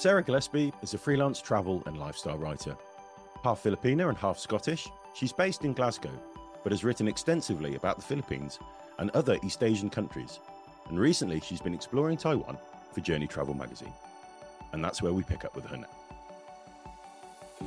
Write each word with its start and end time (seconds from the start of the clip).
Sarah 0.00 0.22
Gillespie 0.22 0.72
is 0.80 0.94
a 0.94 0.98
freelance 0.98 1.42
travel 1.42 1.82
and 1.84 1.98
lifestyle 1.98 2.38
writer. 2.38 2.74
Half 3.44 3.60
Filipino 3.60 4.08
and 4.08 4.16
half 4.16 4.38
Scottish, 4.38 4.88
she's 5.12 5.30
based 5.30 5.62
in 5.66 5.74
Glasgow, 5.74 6.18
but 6.62 6.72
has 6.72 6.84
written 6.84 7.06
extensively 7.06 7.74
about 7.74 7.96
the 7.96 8.02
Philippines 8.02 8.58
and 8.98 9.10
other 9.10 9.36
East 9.42 9.62
Asian 9.62 9.90
countries. 9.90 10.40
And 10.88 10.98
recently, 10.98 11.38
she's 11.40 11.60
been 11.60 11.74
exploring 11.74 12.16
Taiwan 12.16 12.56
for 12.94 13.02
JRNY 13.02 13.28
Travel 13.28 13.52
magazine. 13.52 13.92
And 14.72 14.82
that's 14.82 15.02
where 15.02 15.12
we 15.12 15.22
pick 15.22 15.44
up 15.44 15.54
with 15.54 15.66
her 15.66 15.76
now. 15.76 17.66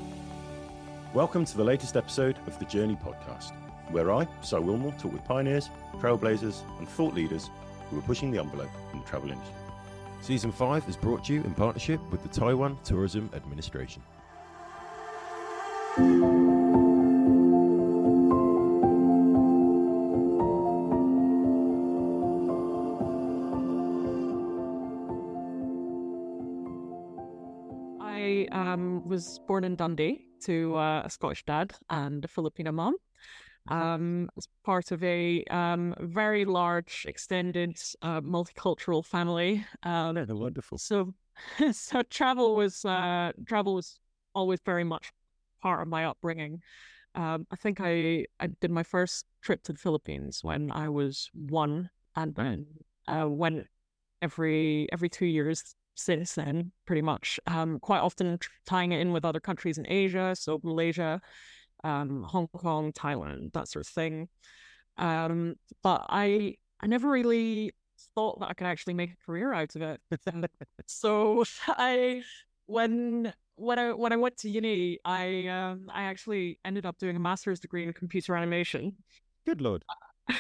Welcome 1.14 1.46
to 1.46 1.56
the 1.56 1.64
latest 1.64 1.96
episode 1.96 2.39
of 2.47 2.57
the 2.57 2.65
JRNY 2.65 3.00
podcast, 3.00 3.52
where 3.92 4.11
I, 4.11 4.28
Si 4.42 4.56
Willmore, 4.56 4.97
talk 4.97 5.14
with 5.14 5.24
pioneers, 5.24 5.70
trailblazers, 6.00 6.64
and 6.79 6.89
thought 6.89 7.14
leaders 7.14 7.52
who 7.92 8.00
are 8.00 8.02
pushing 8.02 8.32
the 8.32 8.39
envelope 8.39 8.71
in 8.92 9.02
the 9.02 9.06
travel 9.06 9.29
industry. 9.29 9.63
Season 10.23 10.54
5 10.54 10.87
is 10.87 10.95
brought 10.95 11.25
to 11.25 11.33
you 11.33 11.43
in 11.43 11.54
partnership 11.54 12.00
with 12.09 12.23
the 12.23 12.29
Taiwan 12.29 12.77
Tourism 12.86 13.29
Administration. 13.33 14.01
I 27.99 28.47
um, 28.54 29.05
was 29.05 29.41
born 29.46 29.65
in 29.65 29.75
Dundee 29.75 30.24
to 30.46 30.77
uh, 30.77 31.01
a 31.04 31.10
Scottish 31.10 31.43
dad 31.43 31.74
and 31.89 32.23
a 32.23 32.30
Filipino 32.30 32.71
mom. 32.71 32.95
Um, 33.67 34.30
as 34.38 34.48
part 34.66 34.92
of 34.92 35.02
a 35.03 35.44
um, 35.45 35.95
very 36.00 36.44
large, 36.45 37.06
extended, 37.08 37.80
uh, 38.02 38.20
multicultural 38.22 39.05
family. 39.05 39.66
Um, 39.83 40.16
They're 40.16 40.36
wonderful. 40.36 40.78
so, 40.78 41.14
so 41.72 42.02
travel 42.03 42.55
was 42.55 42.83
uh, 42.83 43.31
travel 43.45 43.75
was 43.75 44.00
always 44.36 44.59
very 44.66 44.83
much 44.83 45.11
part 45.61 45.81
of 45.81 45.88
my 45.88 46.05
upbringing. 46.05 46.61
Um, 47.16 47.47
I 47.52 47.55
think 47.55 47.80
I 47.80 48.25
I 48.39 48.47
did 48.47 48.72
my 48.72 48.83
first 48.83 49.25
trip 49.42 49.64
to 49.64 49.73
the 49.73 49.80
Philippines 49.80 50.39
when 50.44 50.72
I 50.72 50.89
was 50.89 51.30
one, 51.33 51.89
and 52.16 52.36
then 52.36 52.66
uh, 53.08 53.30
went 53.30 53.67
every 54.22 54.88
every 54.92 55.09
two 55.09 55.25
years 55.25 55.75
since 55.95 56.33
then, 56.33 56.72
pretty 56.86 57.02
much. 57.02 57.39
Um, 57.48 57.80
quite 57.80 58.00
often 58.00 58.39
tying 58.66 58.92
it 58.92 59.00
in 59.00 59.11
with 59.14 59.25
other 59.25 59.39
countries 59.39 59.77
in 59.77 59.86
Asia, 59.88 60.36
so 60.36 60.59
Malaysia, 60.64 61.22
um, 61.84 62.23
Hong 62.23 62.48
Kong, 62.48 62.92
Thailand, 62.94 63.53
that 63.53 63.67
sort 63.67 63.86
of 63.86 63.92
thing. 63.92 64.30
Um, 64.98 65.56
but 65.81 66.06
I 66.09 66.56
I 66.80 66.88
never 66.88 67.09
really 67.09 67.73
thought 68.16 68.39
that 68.39 68.50
I 68.50 68.53
could 68.53 68.67
actually 68.67 68.94
make 68.94 69.12
a 69.12 69.26
career 69.26 69.53
out 69.53 69.76
of 69.76 69.81
it. 69.81 70.02
so 70.88 71.44
I 71.67 72.23
when 72.66 73.34
when 73.56 73.80
I 73.80 73.94
when 73.94 74.14
I 74.14 74.17
went 74.17 74.38
to 74.38 74.50
uni, 74.50 75.00
I 75.06 75.48
um, 75.48 75.89
I 75.94 76.04
actually 76.04 76.59
ended 76.66 76.86
up 76.86 76.98
doing 76.98 77.16
a 77.16 77.20
master's 77.20 77.59
degree 77.59 77.84
in 77.84 77.94
computer 77.94 78.36
animation. 78.36 78.95
Good 79.45 79.61
lord. 79.61 79.84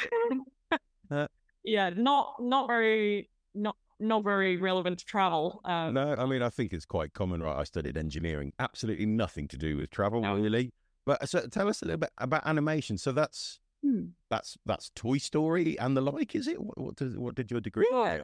Uh. 1.11 1.27
yeah, 1.63 1.89
not 1.89 2.35
not 2.39 2.65
very 2.65 3.29
not 3.53 3.75
not 3.99 4.23
very 4.23 4.57
relevant 4.57 4.97
to 4.99 5.05
travel. 5.05 5.61
Um, 5.65 5.93
No, 5.93 6.15
I 6.17 6.25
mean, 6.25 6.41
I 6.41 6.49
think 6.49 6.73
it's 6.73 6.85
quite 6.85 7.13
common, 7.13 7.43
right? 7.43 7.57
I 7.59 7.63
studied 7.65 7.97
engineering, 7.97 8.53
absolutely 8.57 9.05
nothing 9.05 9.47
to 9.49 9.57
do 9.57 9.77
with 9.77 9.91
travel, 9.91 10.21
No. 10.21 10.35
really. 10.35 10.71
But 11.05 11.27
so 11.27 11.47
tell 11.47 11.67
us 11.67 11.81
a 11.81 11.85
little 11.85 11.99
bit 11.99 12.11
about 12.17 12.45
animation. 12.47 12.97
So 12.97 13.11
that's 13.11 13.59
hmm. 13.83 14.05
that's 14.29 14.57
that's 14.65 14.91
Toy 14.95 15.17
Story 15.17 15.77
and 15.79 15.97
the 15.97 16.01
like, 16.01 16.35
is 16.35 16.47
it? 16.47 16.61
What, 16.61 16.77
what 16.77 16.95
does 16.95 17.17
what 17.17 17.35
did 17.35 17.51
your 17.51 17.61
degree? 17.61 17.87
Yeah, 17.91 18.19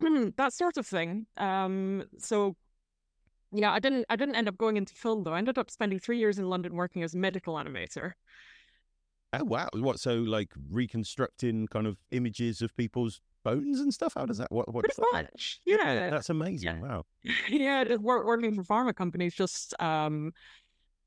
um, 0.00 0.32
that 0.36 0.52
sort 0.52 0.76
of 0.76 0.86
thing. 0.86 1.26
Um, 1.36 2.04
so 2.18 2.56
yeah, 3.52 3.72
I 3.72 3.78
didn't 3.78 4.06
I 4.08 4.16
didn't 4.16 4.36
end 4.36 4.48
up 4.48 4.58
going 4.58 4.76
into 4.76 4.94
film 4.94 5.22
though. 5.22 5.34
I 5.34 5.38
ended 5.38 5.58
up 5.58 5.70
spending 5.70 5.98
three 5.98 6.18
years 6.18 6.38
in 6.38 6.48
London 6.48 6.74
working 6.74 7.02
as 7.02 7.14
a 7.14 7.18
medical 7.18 7.54
animator. 7.54 8.12
Oh 9.32 9.44
wow! 9.44 9.68
What 9.74 10.00
so 10.00 10.14
like 10.14 10.50
reconstructing 10.70 11.68
kind 11.68 11.86
of 11.86 11.96
images 12.10 12.62
of 12.62 12.74
people's 12.76 13.20
bones 13.44 13.80
and 13.80 13.92
stuff? 13.92 14.14
How 14.14 14.26
does 14.26 14.38
that? 14.38 14.50
What? 14.50 14.72
What? 14.72 14.84
Pretty 14.84 15.02
much, 15.12 15.60
yeah. 15.64 16.10
That's 16.10 16.30
amazing. 16.30 16.64
Yeah. 16.64 16.80
Wow. 16.80 17.06
yeah, 17.48 17.96
working 17.96 18.54
for 18.54 18.62
pharma 18.62 18.94
companies, 18.94 19.34
just 19.34 19.80
um, 19.80 20.32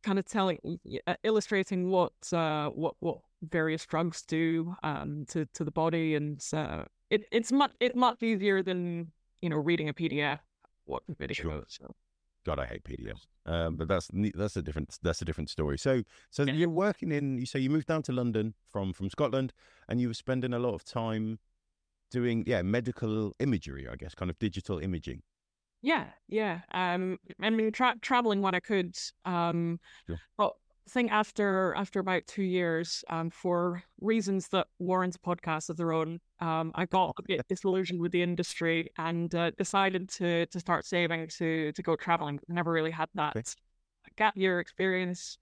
kind 0.03 0.19
of 0.19 0.25
telling, 0.25 0.59
uh, 1.07 1.15
illustrating 1.23 1.89
what 1.89 2.13
uh, 2.33 2.69
what 2.69 2.95
what 2.99 3.19
various 3.41 3.85
drugs 3.85 4.23
do 4.23 4.75
um 4.83 5.25
to 5.29 5.45
to 5.53 5.63
the 5.63 5.71
body, 5.71 6.15
and 6.15 6.43
uh, 6.53 6.83
it 7.09 7.25
it's 7.31 7.51
much 7.51 7.71
it's 7.79 7.95
much 7.95 8.21
easier 8.23 8.63
than 8.63 9.11
you 9.41 9.49
know 9.49 9.57
reading 9.57 9.89
a 9.89 9.93
PDF. 9.93 10.39
What 10.85 11.03
video? 11.19 11.33
Sure. 11.35 11.63
So. 11.67 11.93
God, 12.45 12.59
I 12.59 12.65
hate 12.65 12.85
PDFs. 12.85 13.25
Um, 13.45 13.75
but 13.75 13.89
that's 13.89 14.09
that's 14.35 14.55
a 14.55 14.61
different 14.61 14.97
that's 15.03 15.21
a 15.21 15.25
different 15.25 15.49
story. 15.49 15.77
So 15.77 16.03
so 16.29 16.43
Yeah. 16.43 16.53
you're 16.53 16.69
working 16.69 17.11
in. 17.11 17.37
You 17.37 17.45
say 17.45 17.59
you 17.59 17.69
moved 17.69 17.87
down 17.87 18.03
to 18.03 18.13
London 18.13 18.53
from 18.69 18.93
from 18.93 19.09
Scotland, 19.09 19.51
and 19.89 19.99
you 19.99 20.07
were 20.07 20.13
spending 20.13 20.53
a 20.53 20.59
lot 20.59 20.73
of 20.73 20.83
time 20.85 21.39
doing 22.09 22.45
yeah 22.47 22.61
medical 22.61 23.33
imagery, 23.39 23.85
I 23.87 23.95
guess, 23.97 24.15
kind 24.15 24.31
of 24.31 24.39
digital 24.39 24.79
imaging. 24.79 25.23
Yeah, 25.81 26.05
yeah. 26.27 26.61
Um, 26.71 27.19
I 27.41 27.49
mean, 27.49 27.71
tra- 27.71 27.97
traveling 28.01 28.41
when 28.41 28.55
I 28.55 28.59
could. 28.59 28.95
Um, 29.25 29.79
Sure. 30.07 30.19
but 30.37 30.53
I 30.87 30.89
think 30.89 31.11
after 31.11 31.73
after 31.75 31.99
about 31.99 32.25
two 32.27 32.43
years, 32.43 33.03
um, 33.09 33.29
for 33.29 33.83
reasons 34.01 34.47
that 34.49 34.67
warrant 34.79 35.15
a 35.15 35.19
podcast 35.19 35.69
of 35.69 35.77
their 35.77 35.91
own, 35.91 36.19
um, 36.39 36.71
I 36.75 36.85
got 36.85 37.15
a 37.19 37.23
bit 37.23 37.47
disillusioned 37.47 37.99
with 37.99 38.11
the 38.11 38.21
industry 38.23 38.89
and 38.97 39.33
uh, 39.35 39.51
decided 39.51 40.09
to 40.09 40.45
to 40.47 40.59
start 40.59 40.85
saving 40.85 41.27
to 41.37 41.71
to 41.73 41.81
go 41.83 41.95
traveling. 41.95 42.39
Never 42.47 42.71
really 42.71 42.91
had 42.91 43.09
that 43.15 43.35
Okay. 43.35 43.45
gap 44.15 44.35
year 44.37 44.59
experience. 44.59 45.37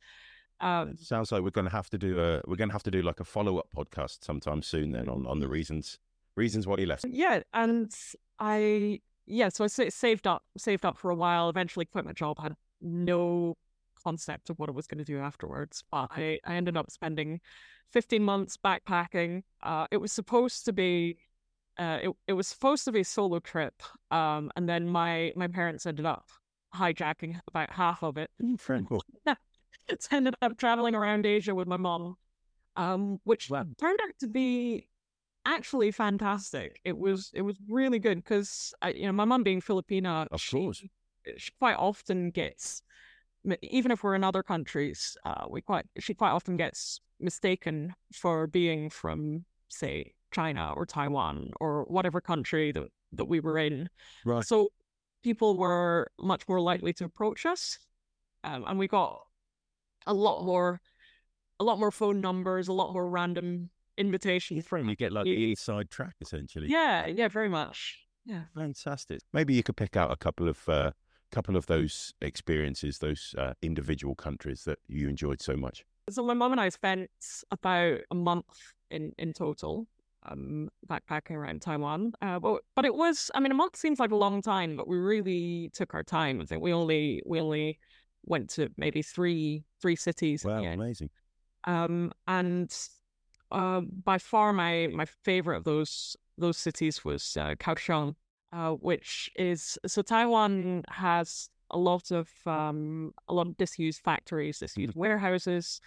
Um, 0.59 0.95
sounds 0.97 1.31
like 1.31 1.43
we're 1.43 1.49
going 1.51 1.65
to 1.65 1.71
have 1.71 1.89
to 1.89 1.97
do 1.97 2.19
a 2.19 2.41
we're 2.47 2.55
going 2.55 2.69
to 2.69 2.73
have 2.73 2.83
to 2.83 2.91
do 2.91 3.01
like 3.01 3.19
a 3.19 3.25
follow 3.25 3.57
up 3.57 3.67
podcast 3.75 4.23
sometime 4.23 4.61
soon 4.61 4.91
then 4.91 5.09
on 5.09 5.27
on 5.27 5.39
the 5.39 5.47
reasons 5.47 5.99
reasons 6.35 6.65
why 6.65 6.77
you 6.77 6.85
left. 6.87 7.05
yeah, 7.07 7.41
and 7.53 7.93
I 8.39 8.99
yeah, 9.25 9.49
so 9.49 9.63
I 9.63 9.67
saved 9.67 10.27
up 10.27 10.43
saved 10.57 10.85
up 10.85 10.97
for 10.97 11.09
a 11.11 11.15
while. 11.15 11.49
Eventually, 11.49 11.85
quit 11.85 12.05
my 12.05 12.13
job. 12.13 12.39
Had 12.39 12.55
no 12.81 13.55
concept 14.03 14.49
of 14.49 14.59
what 14.59 14.69
I 14.69 14.71
was 14.71 14.87
going 14.87 14.99
to 14.99 15.03
do 15.03 15.19
afterwards. 15.19 15.83
But 15.91 16.09
I, 16.11 16.39
I 16.45 16.55
ended 16.55 16.77
up 16.77 16.91
spending 16.91 17.41
15 17.91 18.23
months 18.23 18.57
backpacking. 18.57 19.43
Uh, 19.63 19.87
it 19.91 19.97
was 19.97 20.11
supposed 20.11 20.65
to 20.65 20.73
be, 20.73 21.17
uh, 21.77 21.99
it, 22.03 22.11
it 22.27 22.33
was 22.33 22.47
supposed 22.47 22.85
to 22.85 22.91
be 22.91 22.99
a 23.01 23.05
solo 23.05 23.39
trip. 23.39 23.81
Um, 24.11 24.51
and 24.55 24.69
then 24.69 24.87
my, 24.87 25.33
my 25.35 25.47
parents 25.47 25.85
ended 25.85 26.05
up 26.05 26.27
hijacking 26.75 27.39
about 27.47 27.71
half 27.71 28.03
of 28.03 28.17
it. 28.17 28.29
Friend, 28.57 28.87
cool. 28.87 29.03
It's 29.87 30.07
ended 30.11 30.33
up 30.41 30.57
traveling 30.57 30.95
around 30.95 31.27
Asia 31.27 31.53
with 31.53 31.67
my 31.67 31.77
mom, 31.77 32.15
um, 32.75 33.19
which 33.23 33.51
Wow. 33.51 33.65
turned 33.77 33.99
out 34.03 34.17
to 34.19 34.27
be 34.27 34.87
actually 35.45 35.91
fantastic. 35.91 36.79
It 36.83 36.97
was, 36.97 37.31
it 37.33 37.41
was 37.41 37.55
really 37.69 37.99
good 37.99 38.23
because, 38.23 38.73
you 38.93 39.05
know, 39.05 39.11
my 39.11 39.25
mom 39.25 39.43
being 39.43 39.61
Filipina, 39.61 40.27
Of 40.31 40.41
she- 40.41 40.57
course. 40.57 40.83
she 41.37 41.51
quite 41.59 41.75
often 41.75 42.31
gets 42.31 42.81
even 43.61 43.91
if 43.91 44.03
we're 44.03 44.15
in 44.15 44.23
other 44.23 44.43
countries 44.43 45.17
uh, 45.25 45.45
we 45.49 45.61
quite 45.61 45.85
she 45.99 46.13
quite 46.13 46.31
often 46.31 46.57
gets 46.57 46.99
mistaken 47.19 47.93
for 48.11 48.47
being 48.47 48.89
from 48.89 49.45
say 49.69 50.13
china 50.31 50.73
or 50.75 50.85
taiwan 50.85 51.51
or 51.59 51.83
whatever 51.83 52.19
country 52.19 52.71
that, 52.71 52.87
that 53.13 53.25
we 53.25 53.39
were 53.39 53.57
in 53.57 53.87
Right. 54.25 54.43
so 54.43 54.69
people 55.23 55.57
were 55.57 56.09
much 56.19 56.47
more 56.47 56.59
likely 56.59 56.93
to 56.93 57.05
approach 57.05 57.45
us 57.45 57.77
um, 58.43 58.63
and 58.67 58.79
we 58.79 58.87
got 58.87 59.21
a 60.07 60.13
lot 60.13 60.43
more 60.43 60.79
a 61.59 61.63
lot 61.63 61.79
more 61.79 61.91
phone 61.91 62.21
numbers 62.21 62.67
a 62.67 62.73
lot 62.73 62.93
more 62.93 63.07
random 63.07 63.69
invitations 63.97 64.65
from 64.65 64.89
You 64.89 64.95
get 64.95 65.11
like 65.11 65.25
the 65.25 65.31
east 65.31 65.63
side 65.65 65.89
track 65.89 66.15
essentially. 66.21 66.67
yeah 66.67 67.05
yeah 67.07 67.27
very 67.27 67.49
much 67.49 67.99
yeah 68.25 68.43
Fantastic. 68.55 69.21
Maybe 69.33 69.53
you 69.53 69.63
could 69.63 69.77
pick 69.77 69.95
out 69.95 70.11
a 70.11 70.15
couple 70.15 70.47
of 70.49 70.67
uh, 70.67 70.91
couple 71.31 71.55
of 71.55 71.65
those 71.67 72.13
experiences, 72.21 72.97
those 72.99 73.35
uh, 73.37 73.53
individual 73.61 74.15
countries 74.15 74.63
that 74.63 74.79
you 74.87 75.07
enjoyed 75.09 75.41
so 75.41 75.55
much. 75.55 75.85
So 76.09 76.23
my 76.23 76.33
mum 76.33 76.51
and 76.51 76.61
I 76.61 76.69
spent 76.69 77.09
about 77.51 77.99
a 78.09 78.15
month 78.15 78.45
in 78.89 79.11
in 79.17 79.33
total, 79.33 79.87
um, 80.27 80.69
backpacking 80.89 81.35
around 81.35 81.61
Taiwan. 81.61 82.13
Uh, 82.21 82.39
but 82.39 82.61
but 82.75 82.85
it 82.85 82.95
was, 82.95 83.29
I 83.35 83.39
mean, 83.39 83.51
a 83.51 83.55
month 83.55 83.75
seems 83.75 83.99
like 83.99 84.11
a 84.11 84.15
long 84.15 84.41
time, 84.41 84.75
but 84.77 84.87
we 84.87 84.97
really 84.97 85.69
took 85.73 85.93
our 85.93 86.03
time. 86.03 86.41
I 86.41 86.45
think 86.45 86.61
we 86.63 86.73
only 86.73 87.21
we 87.25 87.39
only 87.39 87.79
went 88.25 88.49
to 88.51 88.69
maybe 88.77 89.01
three 89.03 89.65
three 89.81 89.95
cities. 89.95 90.43
Wow, 90.43 90.63
amazing. 90.63 91.09
Um, 91.65 92.11
and 92.27 92.71
uh, 93.55 93.81
by 94.03 94.17
far 94.17 94.53
my 94.53 94.87
my 94.93 95.05
favorite 95.23 95.57
of 95.57 95.63
those 95.63 96.17
those 96.37 96.57
cities 96.57 97.05
was 97.05 97.37
uh, 97.37 97.55
Kaohsiung, 97.55 98.15
uh, 98.51 98.71
which 98.71 99.31
is 99.37 99.77
so 99.87 100.01
Taiwan 100.01 100.83
has 100.89 101.49
a 101.71 101.77
lot 101.77 102.11
of 102.11 102.29
um, 102.45 103.13
a 103.29 103.33
lot 103.33 103.47
of 103.47 103.57
disused 103.57 104.01
factories, 104.03 104.59
disused 104.59 104.95
warehouses. 104.95 105.81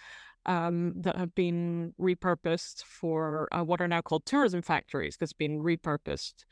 um, 0.45 0.93
that 1.01 1.15
have 1.17 1.35
been 1.35 1.93
repurposed 1.99 2.83
for 2.83 3.47
uh, 3.51 3.63
what 3.63 3.81
are 3.81 3.87
now 3.87 4.01
called 4.01 4.25
tourism 4.25 4.61
factories. 4.61 5.17
That's 5.17 5.33
been 5.33 5.59
repurposed 5.61 6.45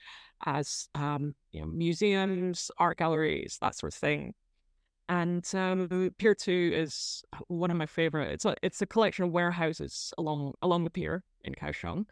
as 0.46 0.90
um, 0.96 1.36
you 1.52 1.62
know, 1.62 1.68
museums, 1.68 2.70
art 2.78 2.98
galleries, 2.98 3.58
that 3.62 3.76
sort 3.76 3.94
of 3.94 4.00
thing. 4.00 4.34
And 5.10 5.50
um, 5.56 6.12
Pier 6.18 6.36
Two 6.36 6.72
is 6.76 7.24
one 7.48 7.72
of 7.72 7.78
my 7.78 7.86
favorite. 7.86 8.32
It's 8.32 8.46
a 8.46 8.56
it's 8.62 8.82
a 8.82 8.86
collection 8.86 9.26
of 9.26 9.32
warehouses 9.32 10.14
along 10.18 10.54
along 10.62 10.84
the 10.84 10.90
pier 10.90 11.24
in 11.46 11.54
Kaohsiung, 11.54 12.06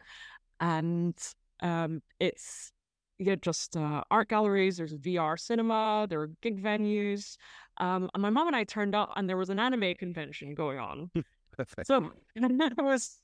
and 0.60 1.14
um, 1.60 2.02
it's 2.20 2.72
yeah, 3.18 3.34
just 3.36 3.76
uh, 3.76 4.02
art 4.10 4.28
galleries. 4.28 4.76
There's 4.76 4.92
a 4.92 4.98
VR 4.98 5.38
cinema. 5.38 6.06
There 6.08 6.20
are 6.20 6.30
gig 6.42 6.62
venues. 6.62 7.36
Um, 7.78 8.10
and 8.14 8.22
my 8.22 8.30
mom 8.30 8.46
and 8.46 8.56
I 8.56 8.64
turned 8.64 8.94
up, 8.94 9.12
and 9.16 9.28
there 9.28 9.36
was 9.36 9.50
an 9.50 9.58
anime 9.58 9.94
convention 9.94 10.54
going 10.54 10.78
on. 10.78 11.10
Perfect. 11.56 11.86
So 11.86 12.12
and 12.34 12.60
it 12.62 12.76
was 12.78 13.20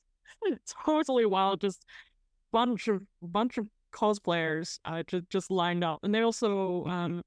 totally 0.84 1.26
wild. 1.26 1.60
Just 1.60 1.84
bunch 2.52 2.88
of 2.88 3.02
bunch 3.22 3.58
of 3.58 3.66
cosplayers 3.92 4.78
uh, 4.84 5.02
just 5.06 5.28
just 5.30 5.50
lined 5.50 5.84
up, 5.84 6.00
and 6.02 6.14
they 6.14 6.20
also 6.20 6.84
um, 6.86 7.22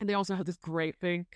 and 0.00 0.08
they 0.08 0.14
also 0.14 0.34
had 0.34 0.46
this 0.46 0.56
great 0.56 0.98
big 1.00 1.26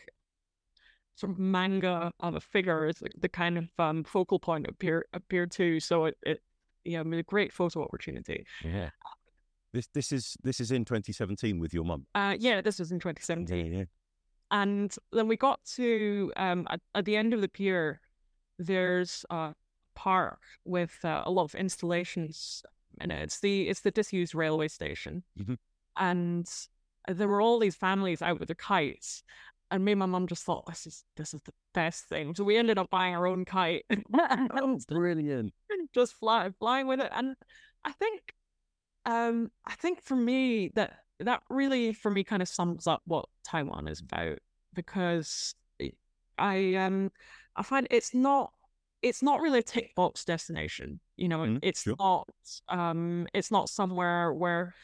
sort 1.14 1.32
of 1.32 1.38
manga 1.38 2.10
of 2.20 2.34
a 2.34 2.40
figure 2.40 2.86
is 2.86 3.02
the 3.18 3.28
kind 3.28 3.58
of 3.58 3.68
um, 3.78 4.04
focal 4.04 4.38
point 4.38 4.66
appear 4.68 5.04
appear 5.12 5.46
too. 5.46 5.78
So 5.80 6.06
it, 6.06 6.16
it 6.22 6.42
yeah, 6.84 7.00
I 7.00 7.02
mean, 7.04 7.20
a 7.20 7.22
great 7.22 7.52
photo 7.52 7.82
opportunity. 7.84 8.44
Yeah. 8.64 8.90
This 9.72 9.88
this 9.94 10.12
is 10.12 10.36
this 10.42 10.60
is 10.60 10.70
in 10.70 10.84
2017 10.84 11.58
with 11.58 11.72
your 11.72 11.84
mum. 11.84 12.06
Uh, 12.14 12.36
yeah, 12.38 12.60
this 12.60 12.78
was 12.78 12.92
in 12.92 12.98
2017. 12.98 13.72
Yeah, 13.72 13.78
yeah. 13.78 13.84
And 14.50 14.94
then 15.12 15.28
we 15.28 15.36
got 15.36 15.60
to 15.76 16.32
um, 16.36 16.66
at, 16.70 16.80
at 16.94 17.04
the 17.06 17.16
end 17.16 17.32
of 17.32 17.40
the 17.40 17.48
pier, 17.48 18.00
there's 18.58 19.24
a 19.30 19.54
park 19.94 20.40
with 20.64 20.98
uh, 21.04 21.22
a 21.24 21.30
lot 21.30 21.44
of 21.44 21.54
installations 21.54 22.62
in 23.00 23.10
it. 23.10 23.22
It's 23.22 23.40
the 23.40 23.68
it's 23.68 23.80
the 23.80 23.90
disused 23.90 24.34
railway 24.34 24.68
station, 24.68 25.22
Mhm. 25.40 25.56
and 25.96 26.46
there 27.08 27.28
were 27.28 27.40
all 27.40 27.58
these 27.58 27.74
families 27.74 28.20
out 28.20 28.38
with 28.38 28.48
their 28.48 28.54
kites. 28.54 29.22
And 29.72 29.84
me 29.84 29.92
and 29.92 29.98
my 29.98 30.06
mum 30.06 30.28
just 30.28 30.44
thought 30.44 30.66
this 30.66 30.86
is 30.86 31.04
this 31.16 31.34
is 31.34 31.40
the 31.44 31.52
best 31.74 32.04
thing. 32.04 32.34
So 32.36 32.44
we 32.44 32.56
ended 32.58 32.78
up 32.78 32.90
buying 32.90 33.14
our 33.16 33.26
own 33.26 33.44
kite 33.44 33.84
Oh, 34.52 34.78
brilliant. 34.86 35.52
just 35.94 36.14
fly, 36.14 36.50
flying 36.58 36.86
with 36.86 37.00
it. 37.00 37.10
And 37.12 37.34
I 37.84 37.92
think, 37.92 38.34
um, 39.06 39.50
I 39.66 39.74
think 39.74 40.02
for 40.02 40.14
me 40.16 40.70
that 40.74 40.98
that 41.20 41.42
really 41.50 41.92
for 41.92 42.10
me 42.10 42.24
kind 42.24 42.42
of 42.42 42.48
sums 42.48 42.86
up 42.86 43.02
what 43.06 43.26
Taiwan 43.44 43.88
is 43.88 44.00
about 44.00 44.38
because 44.74 45.54
I 46.38 46.74
um 46.74 47.10
I 47.56 47.62
find 47.62 47.86
it's 47.90 48.14
not 48.14 48.52
it's 49.02 49.22
not 49.22 49.40
really 49.40 49.60
a 49.60 49.62
tick 49.62 49.94
box 49.94 50.24
destination. 50.24 51.00
You 51.16 51.28
know, 51.28 51.38
Mm, 51.38 51.58
it's 51.62 51.82
sure. 51.82 51.96
not 51.98 52.28
um 52.68 53.26
it's 53.34 53.50
not 53.50 53.68
somewhere 53.68 54.32
where 54.32 54.74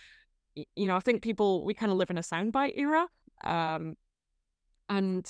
you 0.54 0.86
know 0.86 0.96
I 0.96 1.00
think 1.00 1.22
people 1.22 1.64
we 1.64 1.74
kind 1.74 1.92
of 1.92 1.98
live 1.98 2.10
in 2.10 2.18
a 2.18 2.22
soundbite 2.22 2.76
era. 2.76 3.06
Um, 3.44 3.96
and 4.88 5.28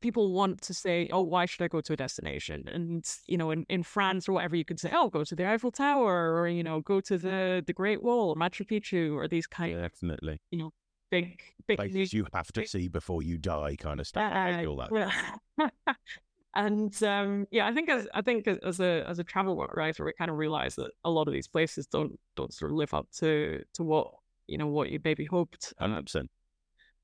people 0.00 0.32
want 0.32 0.60
to 0.62 0.74
say, 0.74 1.08
oh, 1.12 1.22
why 1.22 1.46
should 1.46 1.62
I 1.62 1.68
go 1.68 1.80
to 1.80 1.92
a 1.92 1.96
destination? 1.96 2.64
And, 2.68 3.04
you 3.26 3.38
know, 3.38 3.50
in, 3.50 3.64
in 3.68 3.82
France 3.82 4.28
or 4.28 4.32
whatever, 4.32 4.56
you 4.56 4.64
could 4.64 4.80
say, 4.80 4.90
oh, 4.92 5.08
go 5.08 5.24
to 5.24 5.34
the 5.34 5.48
Eiffel 5.48 5.70
Tower 5.70 6.34
or, 6.34 6.48
you 6.48 6.62
know, 6.62 6.80
go 6.80 7.00
to 7.00 7.18
the, 7.18 7.62
the 7.66 7.72
Great 7.72 8.02
Wall, 8.02 8.30
or 8.30 8.36
Machu 8.36 8.66
Picchu, 8.66 9.14
or 9.14 9.28
these 9.28 9.46
kind 9.46 9.74
of 9.74 9.80
Definitely. 9.80 10.40
You 10.50 10.58
know, 10.58 10.72
big, 11.10 11.40
big 11.66 11.78
Places 11.78 12.12
you 12.12 12.26
have 12.32 12.52
to 12.52 12.66
see 12.66 12.88
before 12.88 13.22
you 13.22 13.38
die, 13.38 13.76
kind 13.78 14.00
of 14.00 14.06
stuff. 14.06 14.32
I 14.32 14.62
feel 14.62 14.76
that. 14.76 15.72
and 16.54 17.02
um, 17.02 17.46
yeah, 17.50 17.66
I 17.66 17.72
think 17.72 17.88
as 17.88 18.08
I 18.14 18.22
think 18.22 18.46
as- 18.46 18.58
as 18.58 18.80
a 18.80 19.04
as 19.06 19.18
a 19.18 19.24
travel 19.24 19.56
writer, 19.74 20.04
we 20.04 20.12
kind 20.14 20.30
of 20.30 20.36
realize 20.36 20.74
that 20.76 20.90
a 21.04 21.10
lot 21.10 21.28
of 21.28 21.34
these 21.34 21.48
places 21.48 21.86
don't 21.86 22.18
don't 22.34 22.52
sort 22.52 22.70
of 22.70 22.76
live 22.76 22.94
up 22.94 23.08
to 23.18 23.62
to 23.74 23.82
what 23.82 24.10
you 24.46 24.58
know 24.58 24.66
what 24.66 24.90
you 24.90 25.00
maybe 25.04 25.24
hoped. 25.24 25.72
Hundred 25.78 26.02
percent. 26.02 26.30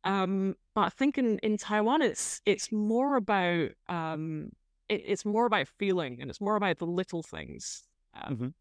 Um, 0.04 0.56
but 0.74 0.82
I 0.82 0.88
think 0.90 1.18
in, 1.18 1.38
in 1.40 1.56
Taiwan, 1.58 2.02
it's 2.02 2.40
it's 2.46 2.72
more 2.72 3.16
about 3.16 3.70
um, 3.88 4.50
it, 4.88 5.02
it's 5.06 5.24
more 5.24 5.46
about 5.46 5.68
feeling, 5.78 6.20
and 6.20 6.30
it's 6.30 6.40
more 6.40 6.56
about 6.56 6.78
the 6.78 6.86
little 6.86 7.22
things. 7.22 7.84
Um, 8.14 8.36
Mhm. 8.36 8.54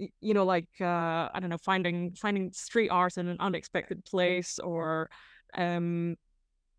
y- 0.00 0.12
You 0.20 0.34
know, 0.34 0.44
like 0.44 0.68
uh, 0.80 1.28
I 1.34 1.38
don't 1.40 1.50
know, 1.50 1.58
finding 1.58 2.14
finding 2.14 2.52
street 2.52 2.88
art 2.90 3.16
in 3.18 3.28
an 3.28 3.36
unexpected 3.40 4.04
place, 4.04 4.58
or 4.58 5.10
um, 5.54 6.16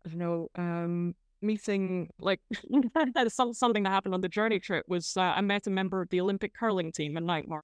I 0.06 0.08
don't 0.10 0.18
know, 0.18 0.48
um, 0.56 1.14
meeting 1.42 2.10
like 2.18 2.40
some 3.28 3.52
something 3.54 3.82
that 3.84 3.90
happened 3.90 4.14
on 4.14 4.20
the 4.22 4.28
journey 4.28 4.58
trip 4.60 4.84
was 4.88 5.16
uh, 5.16 5.22
I 5.22 5.40
met 5.40 5.66
a 5.66 5.70
member 5.70 6.02
of 6.02 6.08
the 6.10 6.20
Olympic 6.20 6.54
curling 6.54 6.92
team 6.92 7.16
in 7.16 7.26
Nightmare. 7.26 7.62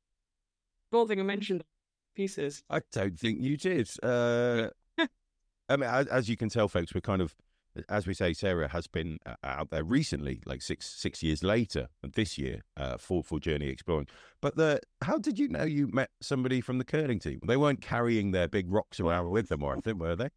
Don't 0.93 1.08
think 1.08 1.20
I 1.20 1.25
mentioned 1.25 1.64
pieces. 2.14 2.62
I 2.70 2.81
don't 2.93 3.19
think 3.19 3.40
you 3.40 3.56
did. 3.56 3.88
Uh, 4.02 4.69
I 5.69 5.76
mean, 5.76 5.88
as, 5.88 6.06
as 6.08 6.28
you 6.28 6.37
can 6.37 6.49
tell, 6.49 6.69
folks, 6.69 6.94
we're 6.94 7.00
kind 7.00 7.22
of, 7.22 7.34
as 7.88 8.06
we 8.06 8.14
say, 8.14 8.32
Sarah 8.32 8.69
has 8.69 8.87
been 8.87 9.19
uh, 9.26 9.34
out 9.43 9.70
there 9.70 9.84
recently, 9.84 10.40
like 10.46 10.62
six 10.62 10.87
six 10.87 11.22
years 11.22 11.43
later, 11.43 11.88
this 12.02 12.38
year, 12.38 12.62
uh, 12.76 12.96
for 12.99 13.22
for 13.22 13.38
JRNY 13.38 13.70
Exploring. 13.70 14.06
But 14.40 14.56
the 14.56 14.81
how 15.02 15.19
did 15.19 15.38
you 15.38 15.49
know 15.49 15.64
you 15.64 15.88
met 15.88 16.11
somebody 16.20 16.61
from 16.61 16.78
the 16.78 16.84
curling 16.84 17.19
team? 17.19 17.40
They 17.46 17.56
weren't 17.56 17.81
carrying 17.81 18.31
their 18.31 18.49
big 18.49 18.70
rocks 18.70 19.00
around 19.00 19.31
with 19.31 19.49
them, 19.49 19.62
or 19.62 19.72
anything, 19.72 19.99
were 19.99 20.16
they? 20.16 20.28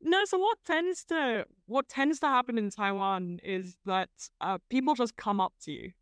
No, 0.00 0.24
so 0.24 0.38
what 0.38 0.58
tends 0.64 1.04
to 1.06 1.46
what 1.66 1.88
tends 1.88 2.20
to 2.20 2.26
happen 2.26 2.58
in 2.58 2.70
Taiwan 2.70 3.40
is 3.42 3.76
that 3.86 4.10
uh, 4.40 4.58
people 4.70 4.94
just 4.94 5.16
come 5.16 5.40
up 5.40 5.54
to 5.62 5.72
you. 5.72 5.92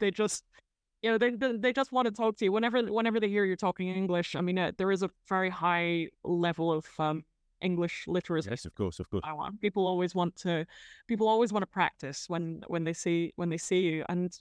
They 0.00 0.10
just, 0.10 0.44
you 1.02 1.10
know, 1.10 1.18
they, 1.18 1.30
they 1.30 1.72
just 1.72 1.92
want 1.92 2.06
to 2.06 2.12
talk 2.12 2.36
to 2.38 2.44
you 2.44 2.52
whenever 2.52 2.82
whenever 2.84 3.20
they 3.20 3.28
hear 3.28 3.44
you're 3.44 3.56
talking 3.56 3.88
English. 3.88 4.34
I 4.34 4.40
mean, 4.40 4.58
uh, 4.58 4.72
there 4.78 4.90
is 4.90 5.02
a 5.02 5.10
very 5.28 5.50
high 5.50 6.08
level 6.24 6.72
of 6.72 6.86
um, 6.98 7.24
English 7.62 8.04
literacy 8.06 8.50
Yes, 8.50 8.64
of 8.64 8.74
course, 8.74 9.00
of 9.00 9.08
course. 9.10 9.22
in 9.24 9.30
Taiwan. 9.30 9.58
People 9.60 9.86
always 9.86 10.14
want 10.14 10.36
to, 10.36 10.66
people 11.06 11.28
always 11.28 11.52
want 11.52 11.62
to 11.62 11.66
practice 11.66 12.28
when 12.28 12.62
when 12.66 12.84
they 12.84 12.92
see 12.92 13.32
when 13.36 13.48
they 13.48 13.58
see 13.58 13.80
you. 13.80 14.04
And 14.08 14.32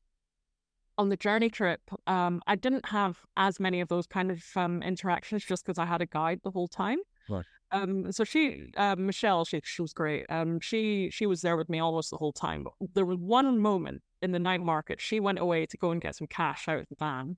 on 0.98 1.10
the 1.10 1.18
journey 1.18 1.50
trip, 1.50 1.82
um, 2.08 2.42
I 2.48 2.56
didn't 2.56 2.86
have 2.88 3.20
as 3.38 3.60
many 3.60 3.82
of 3.82 3.88
those 3.88 4.08
kind 4.08 4.30
of 4.32 4.44
um, 4.56 4.84
interactions 4.84 5.44
just 5.46 5.66
because 5.66 5.80
I 5.80 5.86
had 5.86 6.02
a 6.02 6.06
guide 6.06 6.42
the 6.44 6.52
whole 6.52 6.68
time. 6.68 7.00
Right. 7.30 7.46
Um, 7.72 8.12
so 8.12 8.24
she, 8.26 8.70
uh, 8.76 8.96
Michelle, 8.98 9.46
she 9.46 9.62
she 9.64 9.82
was 9.82 9.94
great. 9.94 10.26
Um, 10.30 10.60
she 10.60 11.10
she 11.12 11.26
was 11.26 11.42
there 11.42 11.56
with 11.56 11.70
me 11.70 11.80
almost 11.80 12.10
the 12.12 12.18
whole 12.18 12.34
time. 12.34 12.64
But 12.64 12.74
there 12.94 13.06
was 13.06 13.18
one 13.18 13.60
moment 13.60 14.02
in 14.22 14.32
the 14.32 14.40
night 14.40 14.62
market. 14.62 15.00
She 15.00 15.20
went 15.20 15.40
away 15.40 15.66
to 15.66 15.78
go 15.78 15.92
and 15.92 16.02
get 16.02 16.16
some 16.16 16.28
cash 16.28 16.68
out 16.68 16.80
of 16.80 16.88
the 16.90 16.96
van, 17.00 17.38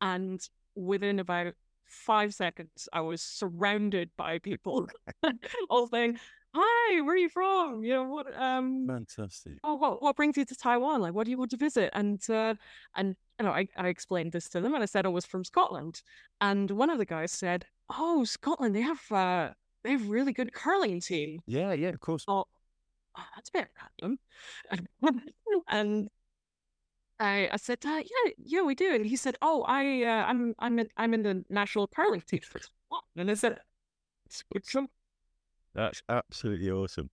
and 0.00 0.40
within 0.74 1.18
about 1.18 1.54
five 1.86 2.34
seconds, 2.34 2.88
I 2.92 3.00
was 3.00 3.22
surrounded 3.22 4.10
by 4.16 4.38
people, 4.38 4.88
all 5.70 5.86
saying, 5.88 6.18
"Hi, 6.54 7.00
where 7.00 7.14
are 7.14 7.16
you 7.16 7.28
from? 7.28 7.84
You 7.84 7.94
know 7.94 8.04
what? 8.04 8.36
Um, 8.36 8.86
Fantastic. 8.86 9.54
oh, 9.64 9.74
what 9.76 10.02
what 10.02 10.16
brings 10.16 10.36
you 10.36 10.44
to 10.44 10.54
Taiwan? 10.54 11.00
Like, 11.00 11.14
what 11.14 11.24
do 11.24 11.30
you 11.30 11.38
want 11.38 11.50
to 11.52 11.56
visit?" 11.56 11.90
And 11.92 12.20
uh, 12.30 12.54
and 12.94 13.16
you 13.38 13.46
know, 13.46 13.52
I, 13.52 13.68
I 13.76 13.88
explained 13.88 14.32
this 14.32 14.48
to 14.50 14.60
them, 14.60 14.74
and 14.74 14.82
I 14.82 14.86
said 14.86 15.06
I 15.06 15.10
was 15.10 15.26
from 15.26 15.44
Scotland, 15.44 16.02
and 16.40 16.70
one 16.70 16.90
of 16.90 16.98
the 16.98 17.04
guys 17.04 17.32
said, 17.32 17.66
"Oh, 17.90 18.24
Scotland, 18.24 18.74
they 18.74 18.82
have 18.82 19.12
uh, 19.12 19.50
they 19.84 19.92
have 19.92 20.08
really 20.08 20.32
good 20.32 20.52
curling 20.52 21.00
team." 21.00 21.40
Yeah, 21.46 21.72
yeah, 21.72 21.88
of 21.88 22.00
course. 22.00 22.24
Oh, 22.28 22.44
oh, 23.16 23.24
that's 23.34 23.50
a 23.50 23.52
bit 23.52 23.68
random. 24.00 24.18
and 25.68 26.08
I, 27.18 27.48
I 27.52 27.56
said, 27.56 27.78
uh, 27.84 28.02
yeah, 28.02 28.32
yeah, 28.38 28.62
we 28.62 28.74
do. 28.74 28.94
And 28.94 29.06
he 29.06 29.16
said, 29.16 29.36
oh, 29.42 29.62
I, 29.62 30.02
uh, 30.02 30.24
I'm, 30.26 30.54
I'm 30.58 30.78
in, 30.78 30.88
I'm 30.96 31.14
in 31.14 31.22
the 31.22 31.44
national 31.48 31.88
curling 31.88 32.22
team. 32.22 32.40
And 33.16 33.30
I 33.30 33.34
said, 33.34 33.58
"Switcham?" 34.30 34.86
That's 35.74 36.02
absolutely 36.08 36.70
awesome. 36.70 37.10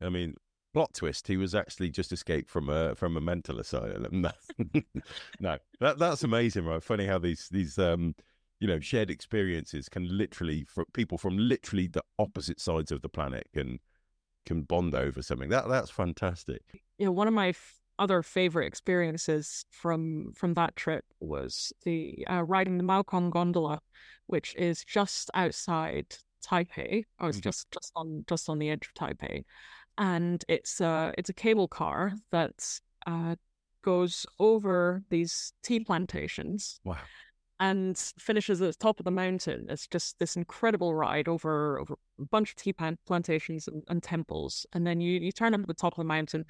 I 0.00 0.10
mean, 0.10 0.34
plot 0.74 0.92
twist: 0.92 1.26
he 1.26 1.36
was 1.38 1.54
actually 1.54 1.88
just 1.90 2.12
escaped 2.12 2.50
from 2.50 2.68
a 2.68 2.94
from 2.94 3.16
a 3.16 3.20
mental 3.20 3.60
asylum. 3.60 4.26
No, 5.40 5.58
that 5.80 5.98
that's 5.98 6.22
amazing, 6.22 6.66
right? 6.66 6.82
Funny 6.82 7.06
how 7.06 7.18
these 7.18 7.48
these 7.50 7.78
um 7.78 8.14
you 8.60 8.68
know 8.68 8.78
shared 8.78 9.10
experiences 9.10 9.88
can 9.88 10.06
literally 10.16 10.64
for 10.64 10.84
people 10.92 11.16
from 11.18 11.36
literally 11.38 11.86
the 11.86 12.02
opposite 12.18 12.60
sides 12.60 12.92
of 12.92 13.00
the 13.02 13.08
planet 13.08 13.48
can 13.54 13.78
can 14.46 14.62
bond 14.62 14.94
over 14.94 15.22
something. 15.22 15.48
That 15.48 15.68
that's 15.68 15.90
fantastic. 15.90 16.62
you 16.98 17.06
know, 17.06 17.12
one 17.12 17.26
of 17.28 17.34
my 17.34 17.54
other 17.98 18.22
favorite 18.22 18.66
experiences 18.66 19.64
from 19.70 20.32
from 20.34 20.54
that 20.54 20.76
trip 20.76 21.04
was 21.20 21.72
the 21.84 22.26
uh, 22.30 22.42
riding 22.44 22.78
the 22.78 22.84
Maokong 22.84 23.30
gondola, 23.30 23.80
which 24.26 24.54
is 24.56 24.84
just 24.84 25.30
outside 25.34 26.16
Taipei. 26.44 27.04
Or 27.20 27.28
it's 27.30 27.38
Mhm. 27.38 27.42
just 27.42 27.70
just 27.70 27.92
on 27.96 28.24
just 28.28 28.48
on 28.48 28.58
the 28.58 28.70
edge 28.70 28.86
of 28.86 28.94
Taipei, 28.94 29.44
and 29.98 30.44
it's 30.48 30.80
a 30.80 31.14
it's 31.18 31.30
a 31.30 31.34
cable 31.34 31.68
car 31.68 32.14
that 32.30 32.80
uh, 33.06 33.36
goes 33.82 34.26
over 34.38 35.02
these 35.10 35.52
tea 35.62 35.80
plantations 35.80 36.80
Wow. 36.84 36.96
and 37.60 37.96
finishes 38.18 38.60
at 38.60 38.66
the 38.72 38.78
top 38.78 38.98
of 38.98 39.04
the 39.04 39.10
mountain. 39.10 39.66
It's 39.68 39.86
just 39.86 40.18
this 40.18 40.36
incredible 40.36 40.94
ride 40.94 41.28
over 41.28 41.78
over 41.78 41.94
a 42.18 42.24
bunch 42.24 42.50
of 42.50 42.56
tea 42.56 42.72
plantations 43.06 43.68
and, 43.68 43.84
and 43.88 44.02
temples, 44.02 44.66
and 44.72 44.86
then 44.86 45.00
you 45.00 45.20
you 45.20 45.32
turn 45.32 45.54
up 45.54 45.60
at 45.60 45.66
the 45.68 45.74
top 45.74 45.92
of 45.94 45.98
the 45.98 46.04
mountain, 46.04 46.44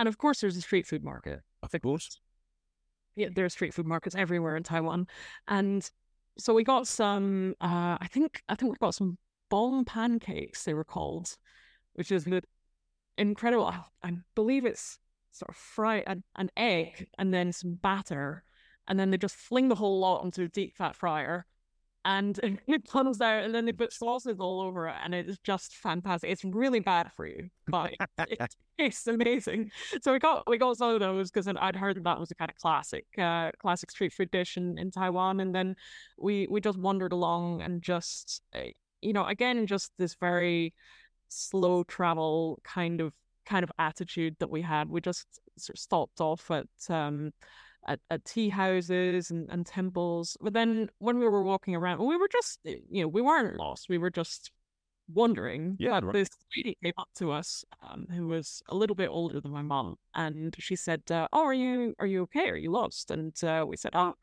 and 0.00 0.08
of 0.08 0.16
course, 0.16 0.40
there's 0.40 0.56
a 0.56 0.62
street 0.62 0.86
food 0.86 1.04
market. 1.04 1.42
Of 1.62 1.70
course. 1.82 2.18
Yeah, 3.16 3.28
there's 3.34 3.52
street 3.52 3.74
food 3.74 3.86
markets 3.86 4.16
everywhere 4.16 4.56
in 4.56 4.62
Taiwan, 4.62 5.06
and 5.46 5.88
so 6.38 6.54
we 6.54 6.64
got 6.64 6.86
some. 6.86 7.54
Uh, 7.60 7.98
I 8.00 8.08
think 8.10 8.42
I 8.48 8.54
think 8.54 8.72
we 8.72 8.78
got 8.80 8.94
some 8.94 9.18
bomb 9.50 9.84
pancakes. 9.84 10.64
They 10.64 10.72
were 10.72 10.84
called, 10.84 11.36
which 11.92 12.10
is 12.10 12.26
incredible. 13.18 13.66
I, 13.66 13.82
I 14.02 14.12
believe 14.34 14.64
it's 14.64 14.98
sort 15.32 15.50
of 15.50 15.56
fry 15.56 16.02
an, 16.06 16.24
an 16.36 16.50
egg 16.56 17.08
and 17.18 17.34
then 17.34 17.52
some 17.52 17.74
batter, 17.74 18.42
and 18.88 18.98
then 18.98 19.10
they 19.10 19.18
just 19.18 19.36
fling 19.36 19.68
the 19.68 19.74
whole 19.74 20.00
lot 20.00 20.22
onto 20.22 20.44
a 20.44 20.48
deep 20.48 20.76
fat 20.76 20.96
fryer, 20.96 21.44
and 22.04 22.38
it 22.66 22.88
comes 22.88 23.20
out, 23.20 23.44
and 23.44 23.54
then 23.54 23.64
they 23.64 23.72
put 23.72 23.92
sauces 23.92 24.38
all 24.40 24.60
over 24.60 24.88
it, 24.88 24.96
and 25.02 25.14
it's 25.14 25.38
just 25.38 25.74
fantastic. 25.76 26.30
It's 26.30 26.44
really 26.44 26.80
bad 26.80 27.12
for 27.12 27.26
you, 27.26 27.48
but 27.68 27.94
it, 28.18 28.54
tastes 28.78 29.06
amazing. 29.06 29.70
So 30.02 30.12
we 30.12 30.18
got 30.18 30.48
we 30.48 30.58
got 30.58 30.76
some 30.76 30.94
of 30.94 31.00
those 31.00 31.30
because 31.30 31.46
I'd 31.48 31.76
heard 31.76 31.96
that, 31.96 32.04
that 32.04 32.20
was 32.20 32.30
a 32.30 32.34
kind 32.34 32.50
of 32.50 32.56
classic, 32.56 33.06
uh, 33.18 33.50
classic 33.58 33.90
street 33.90 34.12
food 34.12 34.30
dish 34.30 34.56
in, 34.56 34.78
in 34.78 34.90
Taiwan, 34.90 35.40
and 35.40 35.54
then 35.54 35.76
we 36.18 36.46
we 36.50 36.60
just 36.60 36.78
wandered 36.78 37.12
along 37.12 37.62
and 37.62 37.82
just, 37.82 38.42
eh, 38.54 38.72
you 39.00 39.12
know, 39.12 39.26
again, 39.26 39.66
just 39.66 39.92
this 39.98 40.14
very 40.14 40.74
slow 41.28 41.84
travel 41.84 42.58
kind 42.64 43.00
of 43.00 43.12
kind 43.46 43.64
of 43.64 43.70
attitude 43.78 44.36
that 44.38 44.50
we 44.50 44.62
had. 44.62 44.88
We 44.88 45.00
just 45.00 45.26
sort 45.58 45.76
of 45.76 45.80
stopped 45.80 46.20
off 46.20 46.50
at 46.50 46.66
um, 46.88 47.32
at, 47.86 48.00
at 48.10 48.24
tea 48.24 48.48
houses 48.48 49.30
and, 49.30 49.48
and 49.50 49.66
temples. 49.66 50.36
But 50.40 50.52
then 50.52 50.90
when 50.98 51.18
we 51.18 51.28
were 51.28 51.42
walking 51.42 51.74
around, 51.74 52.04
we 52.04 52.16
were 52.16 52.28
just 52.28 52.60
eh, 52.66 52.76
you 52.90 53.02
know 53.02 53.08
we 53.08 53.22
weren't 53.22 53.56
lost. 53.56 53.88
We 53.88 53.98
were 53.98 54.10
just 54.10 54.50
wondering. 55.12 55.76
Yeah, 55.78 56.00
right. 56.02 56.12
this 56.12 56.28
lady 56.56 56.76
came 56.82 56.92
up 56.98 57.08
to 57.16 57.32
us 57.32 57.64
um, 57.82 58.06
who 58.10 58.28
was 58.28 58.62
a 58.68 58.74
little 58.74 58.96
bit 58.96 59.08
older 59.08 59.40
than 59.40 59.52
my 59.52 59.62
mom, 59.62 59.96
and 60.14 60.54
she 60.58 60.76
said, 60.76 61.02
uh, 61.10 61.28
"Oh, 61.32 61.44
are 61.44 61.54
you 61.54 61.94
are 61.98 62.06
you 62.06 62.22
okay? 62.22 62.48
Are 62.48 62.56
you 62.56 62.70
lost?" 62.70 63.10
And 63.10 63.42
uh, 63.44 63.64
we 63.66 63.76
said, 63.76 63.92
"Oh, 63.94 64.14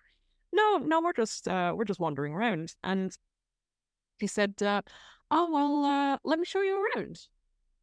no, 0.53 0.77
no, 0.77 1.01
we're 1.01 1.13
just 1.13 1.47
uh, 1.47 1.73
we're 1.75 1.85
just 1.85 1.99
wandering 1.99 2.33
around." 2.33 2.75
And 2.83 3.15
he 4.19 4.27
said, 4.27 4.61
uh, 4.61 4.81
"Oh 5.31 5.49
well, 5.51 5.85
uh, 5.85 6.17
let 6.23 6.39
me 6.39 6.45
show 6.45 6.61
you 6.61 6.89
around." 6.95 7.19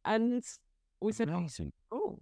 And 0.03 0.43
we 1.01 1.11
said, 1.11 1.29
Amazing. 1.29 1.73
"Oh, 1.91 2.19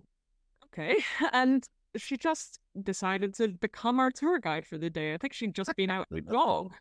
okay." 0.65 0.97
And 1.33 1.67
she 1.97 2.17
just 2.17 2.59
decided 2.81 3.33
to 3.35 3.49
become 3.49 3.99
our 3.99 4.11
tour 4.11 4.39
guide 4.39 4.65
for 4.65 4.77
the 4.77 4.89
day. 4.89 5.13
I 5.13 5.17
think 5.17 5.33
she'd 5.33 5.55
just 5.55 5.75
been 5.75 5.89
out 5.89 6.07
dog, 6.29 6.73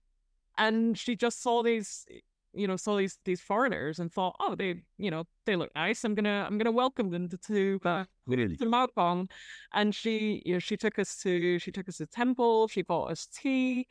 and 0.58 0.96
she 0.98 1.16
just 1.16 1.42
saw 1.42 1.62
these, 1.62 2.06
you 2.52 2.66
know, 2.66 2.76
saw 2.76 2.96
these 2.96 3.18
these 3.24 3.40
foreigners 3.40 3.98
and 3.98 4.12
thought, 4.12 4.36
"Oh, 4.40 4.54
they, 4.54 4.82
you 4.98 5.10
know, 5.10 5.24
they 5.44 5.56
look 5.56 5.74
nice. 5.74 6.04
I'm 6.04 6.14
gonna 6.14 6.46
I'm 6.46 6.58
gonna 6.58 6.72
welcome 6.72 7.10
them 7.10 7.28
to 7.28 7.36
to, 7.38 7.80
uh, 7.84 8.04
Really? 8.26 8.56
to 8.56 8.64
Maokong." 8.64 9.30
And 9.72 9.94
she, 9.94 10.42
you 10.46 10.54
know, 10.54 10.58
she 10.58 10.76
took 10.76 10.98
us 10.98 11.16
to 11.22 11.58
she 11.58 11.72
took 11.72 11.88
us 11.88 11.98
to 11.98 12.06
temple. 12.06 12.68
She 12.68 12.82
bought 12.82 13.10
us 13.10 13.26
tea, 13.26 13.86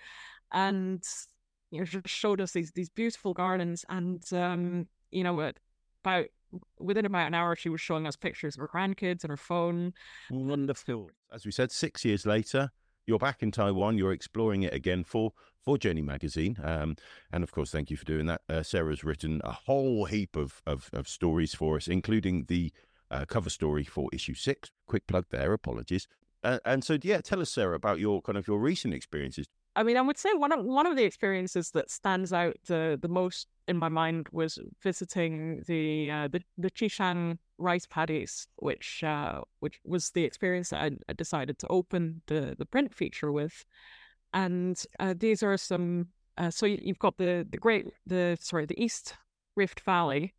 and 0.52 1.04
you 1.72 1.80
know, 1.80 1.86
just 1.86 2.08
showed 2.08 2.42
us 2.42 2.52
these 2.52 2.72
these 2.72 2.90
beautiful 2.90 3.34
gardens. 3.34 3.86
And 3.90 4.24
um, 4.34 4.88
you 5.12 5.24
know, 5.24 5.52
about 6.04 6.26
within 6.80 7.06
about 7.06 7.28
an 7.28 7.34
hour, 7.34 7.56
she 7.56 7.70
was 7.70 7.82
showing 7.82 8.08
us 8.08 8.16
pictures 8.16 8.56
of 8.56 8.62
her 8.62 8.68
grandkids 8.68 9.24
and 9.24 9.30
her 9.32 9.38
phone. 9.38 9.94
Wonderful. 10.30 11.10
As 11.34 11.46
we 11.46 11.52
said, 11.52 11.72
six 11.72 12.04
years 12.04 12.26
later, 12.26 12.72
you're 13.06 13.20
back 13.20 13.42
in 13.42 13.52
Taiwan. 13.52 13.98
You're 13.98 14.14
exploring 14.14 14.64
it 14.64 14.74
again 14.74 15.04
for 15.04 15.34
for 15.64 15.78
JRNY 15.78 16.04
Magazine, 16.04 16.58
um, 16.64 16.96
and 17.32 17.44
of 17.44 17.52
course, 17.52 17.70
thank 17.70 17.92
you 17.92 17.98
for 17.98 18.06
doing 18.06 18.26
that. 18.26 18.42
Uh, 18.50 18.64
Sarah's 18.64 19.04
written 19.04 19.42
a 19.44 19.52
whole 19.52 20.06
heap 20.06 20.36
of 20.36 20.62
of, 20.66 20.90
of 20.92 21.08
stories 21.08 21.54
for 21.54 21.76
us, 21.76 21.88
including 21.88 22.46
the 22.48 22.72
uh, 23.12 23.26
cover 23.26 23.50
story 23.50 23.84
for 23.84 24.10
issue 24.12 24.34
six. 24.34 24.72
Quick 24.88 25.06
plug 25.08 25.26
there. 25.30 25.54
Apologies. 25.54 26.08
Uh, 26.44 26.58
and 26.66 26.84
so, 26.84 26.98
yeah, 27.04 27.22
tell 27.22 27.40
us, 27.40 27.52
Sarah, 27.52 27.76
about 27.76 28.00
your 28.00 28.22
kind 28.22 28.38
of 28.38 28.48
your 28.48 28.60
recent 28.60 28.94
experiences. 28.94 29.48
I 29.76 29.84
mean, 29.84 29.96
I 29.96 30.02
would 30.02 30.18
say 30.18 30.34
one 30.34 30.52
of 30.52 30.66
one 30.66 30.86
of 30.86 30.98
the 30.98 31.04
experiences 31.04 31.72
that 31.72 31.90
stands 31.90 32.34
out 32.34 32.58
the 32.66 33.00
the 33.02 33.08
most 33.08 33.48
in 33.68 33.78
my 33.78 33.88
mind 33.88 34.28
was 34.32 34.60
visiting 34.84 35.64
the 35.68 36.12
uh, 36.12 36.28
the 36.28 36.42
the 36.58 36.70
Chishang 36.70 37.38
rice 37.58 37.86
paddies, 37.86 38.48
which 38.58 39.04
uh, 39.04 39.42
which 39.62 39.80
was 39.86 40.10
the 40.12 40.26
experience 40.26 40.70
that 40.70 40.82
I, 40.82 40.92
I 41.08 41.14
decided 41.14 41.58
to 41.60 41.68
open 41.68 42.22
the 42.28 42.56
the 42.58 42.66
print 42.66 42.94
feature 42.94 43.32
with, 43.32 43.64
and 44.34 44.82
uh, 45.00 45.14
these 45.18 45.42
are 45.42 45.58
some. 45.58 46.08
Uh, 46.38 46.50
so 46.50 46.66
you've 46.66 47.00
got 47.00 47.18
the 47.18 47.48
the 47.50 47.58
great 47.58 47.88
the 48.06 48.38
sorry 48.42 48.66
the 48.66 48.82
East 48.82 49.16
Rift 49.56 49.82
Valley, 49.82 50.34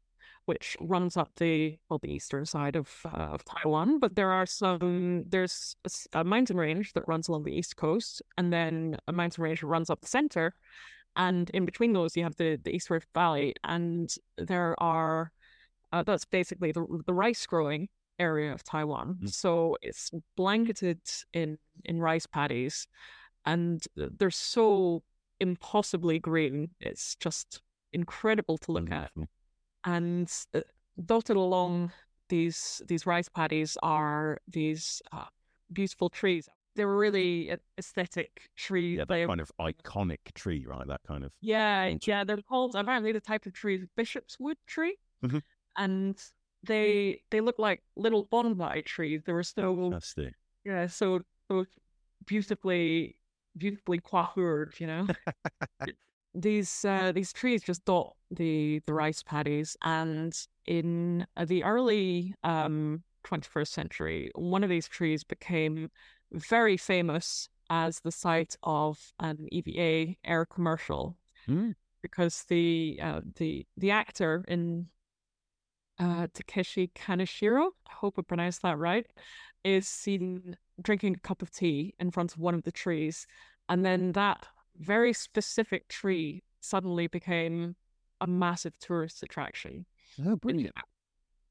which 0.47 0.77
runs 0.81 1.17
up 1.17 1.31
the 1.37 1.79
well 1.89 1.99
the 1.99 2.13
eastern 2.13 2.45
side 2.45 2.77
of 2.77 2.91
uh, 3.07 3.35
of 3.35 3.45
Taiwan. 3.45 3.99
But 3.99 4.17
there 4.17 4.31
are 4.31 4.47
some 4.47 5.25
there's 5.29 5.77
a 6.13 6.25
mountain 6.25 6.57
range 6.57 6.93
that 6.95 7.07
runs 7.07 7.29
along 7.29 7.45
the 7.45 7.57
east 7.57 7.77
coast, 7.77 8.23
and 8.37 8.53
then 8.53 8.97
a 9.09 9.13
mountain 9.13 9.45
range 9.45 9.63
runs 9.63 9.91
up 9.91 10.01
the 10.01 10.09
center. 10.09 10.55
And 11.15 11.51
in 11.51 11.65
between 11.65 11.93
those, 11.93 12.17
you 12.17 12.23
have 12.25 12.37
the 12.37 12.59
the 12.63 12.75
East 12.75 12.91
Rift 12.91 13.09
Valley, 13.15 13.55
and 13.65 14.15
there 14.39 14.75
are 14.83 15.33
uh, 15.93 16.03
that's 16.03 16.25
basically 16.25 16.73
the 16.73 16.87
the 17.07 17.15
rice 17.15 17.47
growing 17.47 17.89
area 18.19 18.53
of 18.53 18.65
Taiwan. 18.65 19.19
Mm. 19.23 19.31
So 19.31 19.77
it's 19.83 20.11
blanketed 20.37 21.01
in 21.33 21.59
in 21.85 22.01
rice 22.01 22.27
paddies, 22.27 22.87
and 23.45 23.83
they're 23.97 24.31
so 24.31 25.03
impossibly 25.41 26.19
green. 26.19 26.71
It's 26.81 27.17
just 27.17 27.61
incredible 27.93 28.57
to 28.59 28.73
look 28.73 28.91
at 28.91 29.11
Wonderful. 29.15 29.29
And 29.85 30.31
uh, 30.55 30.61
dotted 31.05 31.37
along 31.37 31.93
these 32.29 32.81
these 32.89 33.07
rice 33.07 33.29
paddies 33.29 33.77
are 33.83 34.39
these 34.49 35.03
uh, 35.12 35.25
beautiful 35.73 36.09
trees. 36.09 36.49
They're 36.75 36.97
really 36.97 37.55
aesthetic 37.79 38.49
trees. 38.57 38.99
Yeah, 38.99 39.05
They- 39.07 39.21
that 39.23 39.29
kind 39.29 39.41
of 39.41 39.53
iconic 39.61 40.33
tree, 40.35 40.65
right? 40.67 40.87
That 40.87 41.03
kind 41.07 41.25
of. 41.25 41.33
yeah, 41.43 41.95
yeah, 42.07 42.25
they're 42.25 42.39
called 42.49 42.75
apparently 42.75 43.12
the 43.12 43.21
type 43.21 43.45
of 43.47 43.53
tree 43.53 43.77
is 43.77 43.87
bishop's 43.97 44.39
wood 44.41 44.57
tree, 44.67 44.97
Mhm. 45.23 45.43
and 45.77 46.17
they 46.62 47.23
they 47.31 47.41
look 47.41 47.59
like 47.59 47.83
little 47.97 48.27
bonsai 48.27 48.85
trees. 48.87 49.23
They 49.27 49.33
were 49.33 49.43
so 49.43 49.77
Fantastic. 49.77 50.35
yeah, 50.65 50.87
so 50.87 51.21
so 51.49 51.67
beautifully 52.25 53.19
beautifully 53.59 54.01
coiffured, 54.01 54.81
you 54.81 54.87
know. 54.87 55.07
these 56.35 56.85
uh, 56.85 57.12
these 57.12 57.33
trees 57.33 57.62
just 57.62 57.85
dot 57.85 58.15
the 58.31 58.81
the 58.87 58.95
rice 58.95 59.23
paddies, 59.23 59.77
and 59.83 60.35
in 60.67 61.27
uh, 61.37 61.45
the 61.45 61.65
early 61.65 62.35
um 62.45 63.03
21st 63.25 63.69
century, 63.69 64.31
one 64.35 64.65
of 64.65 64.71
these 64.71 64.89
trees 64.89 65.23
became 65.25 65.91
very 66.33 66.77
famous 66.77 67.49
as 67.71 68.01
the 68.01 68.12
site 68.12 68.57
of 68.62 69.12
an 69.21 69.47
EVA 69.53 70.17
air 70.25 70.45
commercial 70.47 71.17
Mm. 71.49 71.75
because 72.03 72.45
the 72.45 72.99
uh, 73.03 73.21
the 73.37 73.67
the 73.77 73.91
actor 73.91 74.45
in 74.47 74.87
uh, 75.99 76.27
Takeshi 76.33 76.91
Kaneshiro, 76.95 77.71
I 77.89 77.93
hope 77.93 78.15
I 78.19 78.23
pronounced 78.23 78.62
that 78.62 78.79
right, 78.79 79.07
is 79.65 79.89
seen 79.89 80.57
drinking 80.81 81.17
a 81.17 81.19
cup 81.21 81.43
of 81.43 81.51
tea 81.51 81.95
in 81.99 82.11
front 82.11 82.33
of 82.33 82.39
one 82.41 82.55
of 82.55 82.62
the 82.62 82.73
trees, 82.73 83.27
and 83.69 83.85
then 83.85 84.12
that 84.12 84.47
very 84.79 85.12
specific 85.12 85.88
tree 85.88 86.43
suddenly 86.61 87.07
became 87.07 87.76
a 88.21 88.26
massive 88.26 88.79
tourist 88.79 89.23
attraction. 89.23 89.85
Oh, 90.25 90.37
brilliant. 90.37 90.75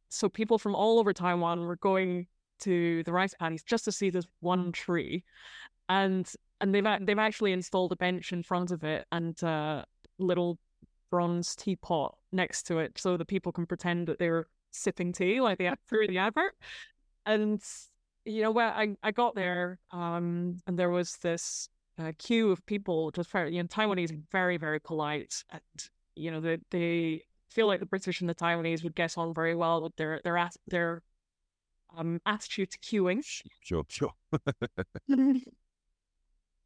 So 0.10 0.30
people 0.30 0.58
from 0.58 0.76
all 0.76 1.00
over 1.00 1.14
Taiwan 1.14 1.62
were 1.62 1.78
going 1.78 2.28
to 2.60 3.04
the 3.04 3.12
rice 3.12 3.34
paddies 3.40 3.64
just 3.64 3.86
to 3.86 3.92
see 3.92 4.10
this 4.10 4.26
one 4.40 4.72
tree, 4.72 5.24
and 5.90 6.32
and 6.60 6.74
they've 6.74 6.86
they've 7.02 7.20
actually 7.20 7.54
installed 7.54 7.92
a 7.92 7.96
bench 7.96 8.32
in 8.32 8.44
front 8.44 8.72
of 8.72 8.84
it 8.84 9.06
and 9.12 9.42
a 9.44 9.86
little 10.20 10.60
bronze 11.10 11.56
teapot 11.56 12.16
next 12.32 12.64
to 12.64 12.80
it 12.80 12.98
so 12.98 13.18
that 13.18 13.28
people 13.28 13.52
can 13.52 13.66
pretend 13.66 14.08
that 14.08 14.18
they're 14.18 14.48
sipping 14.72 15.12
tea 15.12 15.42
like 15.42 15.58
the 15.58 15.68
ad- 15.68 15.80
through 15.88 16.08
the 16.08 16.18
advert. 16.18 16.56
And 17.26 17.62
you 18.26 18.42
know, 18.44 18.52
when 18.52 18.68
I 18.68 18.96
I 19.04 19.12
got 19.12 19.36
there, 19.36 19.80
um, 19.92 20.58
and 20.68 20.78
there 20.78 20.90
was 20.90 21.18
this 21.18 21.70
uh, 22.00 22.12
queue 22.18 22.52
of 22.52 22.66
people 22.66 23.12
just 23.12 23.30
very 23.32 23.56
you 23.56 23.62
know 23.62 23.68
Taiwanese 23.68 24.12
are 24.12 24.22
very 24.32 24.58
very 24.58 24.80
polite 24.80 25.44
and 25.50 25.62
you 26.16 26.32
know 26.32 26.40
they 26.40 26.58
they 26.72 27.24
feel 27.50 27.68
like 27.68 27.80
the 27.80 27.86
British 27.86 28.22
and 28.22 28.30
the 28.30 28.36
Taiwanese 28.36 28.84
would 28.84 28.96
get 28.96 29.18
on 29.18 29.34
very 29.34 29.56
well 29.56 29.82
with 29.82 29.96
their 29.98 30.22
their 30.24 30.50
their 30.68 31.02
um 31.96 32.20
attitude 32.26 32.72
to 32.72 32.80
queuing. 32.80 33.24
Sure, 33.62 33.84
sure. 33.90 34.14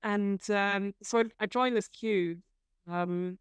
and 0.03 0.49
um, 0.49 0.93
so 1.01 1.19
I, 1.19 1.23
I 1.39 1.45
joined 1.47 1.75
this 1.75 1.87
queue, 1.87 2.37
um, 2.87 3.39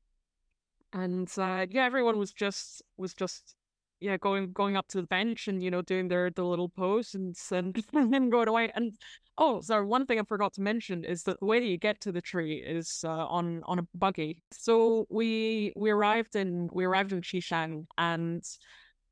and 0.92 1.30
uh, 1.36 1.66
yeah, 1.70 1.84
everyone 1.84 2.18
was 2.18 2.32
just 2.32 2.82
was 2.96 3.12
just 3.14 3.54
yeah 4.04 4.18
going 4.18 4.52
going 4.52 4.76
up 4.76 4.86
to 4.88 5.00
the 5.00 5.06
bench 5.06 5.48
and 5.48 5.62
you 5.62 5.70
know 5.70 5.80
doing 5.82 6.08
their 6.08 6.30
the 6.30 6.44
little 6.44 6.68
pose 6.68 7.14
and 7.14 7.34
and, 7.50 7.84
and 7.94 8.12
then 8.12 8.28
going 8.28 8.48
away. 8.48 8.70
And 8.74 8.92
oh, 9.38 9.60
sorry, 9.62 9.86
one 9.86 10.04
thing 10.06 10.20
I 10.20 10.24
forgot 10.24 10.52
to 10.54 10.60
mention 10.60 11.04
is 11.04 11.22
that 11.24 11.40
the 11.40 11.46
way 11.46 11.58
that 11.58 11.66
you 11.66 11.78
get 11.78 12.00
to 12.02 12.12
the 12.12 12.20
tree 12.20 12.56
is 12.56 13.02
uh, 13.04 13.26
on 13.26 13.62
on 13.64 13.78
a 13.78 13.86
buggy. 13.94 14.38
So 14.52 15.06
we 15.10 15.72
we 15.76 15.90
arrived 15.90 16.36
in 16.36 16.68
we 16.72 16.84
arrived 16.84 17.12
in 17.12 17.22
Chishang, 17.22 17.86
and 17.96 18.44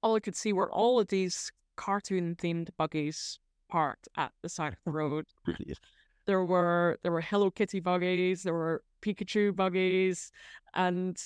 all 0.03 0.15
I 0.17 0.21
could 0.21 0.37
see 0.37 0.53
were 0.53 0.71
all 0.71 1.01
of 1.01 1.09
these 1.09 1.51
cartoon 1.77 2.37
themed 2.37 2.69
buggies 2.77 3.39
parked 3.71 4.09
at 4.19 4.33
the 4.43 4.49
side 4.49 4.75
of 4.75 4.79
the 4.85 4.93
road. 4.93 5.25
Brilliant. 5.45 5.81
There 6.27 6.45
were 6.45 6.99
there 7.03 7.13
were 7.13 7.23
Hello 7.23 7.51
Kitty 7.51 7.81
buggies, 7.81 8.43
there 8.43 8.55
were 8.55 8.83
Pikachu 9.01 9.57
buggies, 9.57 10.31
and 10.75 11.17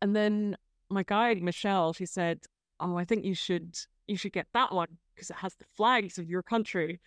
and 0.00 0.16
then 0.16 0.56
my 0.88 1.02
guide 1.02 1.42
Michelle, 1.42 1.92
she 1.92 2.06
said, 2.06 2.40
"Oh, 2.80 2.96
I 2.96 3.04
think 3.04 3.24
you 3.24 3.34
should 3.34 3.76
you 4.06 4.16
should 4.16 4.32
get 4.32 4.46
that 4.54 4.72
one 4.72 4.98
because 5.14 5.30
it 5.30 5.36
has 5.36 5.54
the 5.56 5.64
flags 5.76 6.18
of 6.18 6.28
your 6.28 6.42
country," 6.42 7.00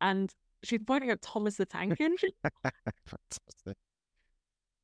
and 0.00 0.32
she's 0.62 0.80
pointing 0.86 1.10
at 1.10 1.22
Thomas 1.22 1.56
the 1.56 1.66
Tank 1.66 2.00
Engine, 2.00 2.30
Fantastic. 3.06 3.76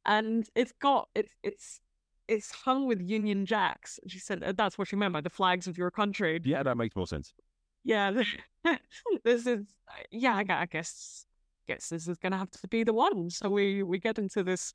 and 0.04 0.48
it's 0.54 0.72
got 0.80 1.08
it's 1.14 1.32
it's 1.42 1.80
it's 2.28 2.50
hung 2.50 2.86
with 2.86 3.00
Union 3.00 3.46
Jacks. 3.46 4.00
She 4.08 4.18
said 4.18 4.42
uh, 4.42 4.52
that's 4.52 4.78
what 4.78 4.88
she 4.88 4.96
meant 4.96 5.12
by 5.12 5.20
the 5.20 5.30
flags 5.30 5.66
of 5.66 5.78
your 5.78 5.90
country. 5.90 6.40
Yeah, 6.44 6.62
that 6.62 6.76
makes 6.76 6.96
more 6.96 7.06
sense. 7.06 7.32
Yeah, 7.84 8.22
this 9.24 9.46
is 9.46 9.64
yeah. 10.10 10.34
I 10.34 10.44
I 10.48 10.66
guess 10.66 11.26
guess 11.68 11.88
this 11.88 12.08
is 12.08 12.18
gonna 12.18 12.38
have 12.38 12.50
to 12.50 12.68
be 12.68 12.84
the 12.84 12.92
one. 12.92 13.30
So 13.30 13.48
we 13.48 13.82
we 13.82 13.98
get 13.98 14.18
into 14.18 14.42
this 14.42 14.72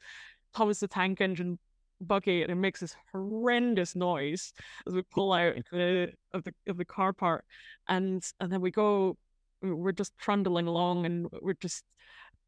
Thomas 0.54 0.80
the 0.80 0.88
Tank 0.88 1.22
Engine 1.22 1.60
buggy, 2.02 2.42
and 2.42 2.52
it 2.52 2.56
makes 2.56 2.80
this 2.82 2.96
horrendous 3.12 3.96
noise 3.96 4.54
as 4.88 4.94
we 4.94 5.02
pull 5.04 5.34
out 5.34 5.56
the, 5.72 6.12
of 6.34 6.44
the 6.44 6.54
of 6.68 6.78
the 6.78 6.86
car 6.86 7.14
park, 7.14 7.46
and 7.88 8.24
and 8.40 8.52
then 8.52 8.62
we 8.62 8.72
go. 8.72 9.18
We're 9.64 9.92
just 9.92 10.18
trundling 10.18 10.68
along, 10.68 11.06
and 11.06 11.28
we're 11.42 11.54
just. 11.54 11.84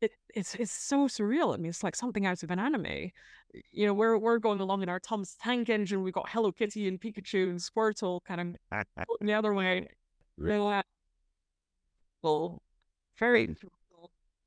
It, 0.01 0.11
it's 0.33 0.55
it's 0.55 0.71
so 0.71 1.07
surreal. 1.07 1.53
I 1.53 1.57
mean, 1.57 1.67
it's 1.69 1.83
like 1.83 1.95
something 1.95 2.25
out 2.25 2.41
of 2.43 2.51
an 2.51 2.59
anime. 2.59 3.11
You 3.71 3.85
know, 3.85 3.93
we're 3.93 4.17
we're 4.17 4.39
going 4.39 4.59
along 4.59 4.81
in 4.81 4.89
our 4.89 4.99
Tom's 4.99 5.35
Tank 5.35 5.69
Engine. 5.69 6.01
We've 6.03 6.13
got 6.13 6.29
Hello 6.29 6.51
Kitty 6.51 6.87
and 6.87 6.99
Pikachu 6.99 7.49
and 7.49 7.59
Squirtle 7.59 8.21
kind 8.25 8.57
of 8.71 8.81
the 9.21 9.33
other 9.33 9.53
way. 9.53 9.87
Re- 10.37 10.57
No, 10.57 10.69
uh, 10.69 10.81
well, 12.23 12.61
very, 13.19 13.55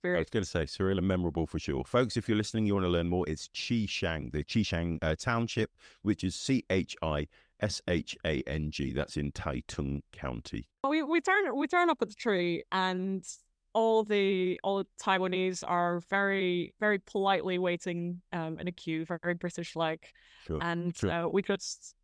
I 0.04 0.08
very. 0.08 0.18
was 0.18 0.30
going 0.30 0.44
to 0.44 0.48
say 0.48 0.62
surreal 0.64 0.98
and 0.98 1.06
memorable 1.08 1.46
for 1.46 1.58
sure. 1.58 1.84
Folks, 1.84 2.16
if 2.16 2.28
you're 2.28 2.36
listening, 2.36 2.66
you 2.66 2.74
want 2.74 2.84
to 2.84 2.90
learn 2.90 3.08
more, 3.08 3.28
it's 3.28 3.48
Chishang, 3.48 4.30
the 4.32 4.44
Chishang 4.44 4.98
uh, 5.02 5.14
Township, 5.18 5.70
which 6.02 6.24
is 6.24 6.34
C 6.34 6.64
H 6.70 6.96
I 7.02 7.26
S 7.60 7.80
H 7.88 8.16
A 8.24 8.42
N 8.46 8.70
G. 8.70 8.92
That's 8.92 9.16
in 9.16 9.32
Taitung 9.32 10.02
County. 10.12 10.68
We 10.88 11.02
we 11.02 11.20
turn 11.20 11.56
we 11.56 11.66
turn 11.66 11.90
up 11.90 11.98
at 12.02 12.08
the 12.08 12.14
tree, 12.14 12.62
and 12.72 13.26
all 13.72 14.04
the 14.04 14.60
all 14.62 14.78
the 14.78 14.86
Taiwanese 15.02 15.64
are 15.66 16.00
very 16.10 16.74
very 16.80 16.98
politely 16.98 17.58
waiting 17.58 18.20
um, 18.32 18.58
in 18.58 18.68
a 18.68 18.72
queue, 18.72 19.04
very 19.04 19.34
British 19.34 19.74
like, 19.76 20.12
Sure. 20.46 20.58
and 20.62 20.96
sure. 20.96 21.10
uh, 21.10 21.26
we 21.28 21.42
just 21.42 21.94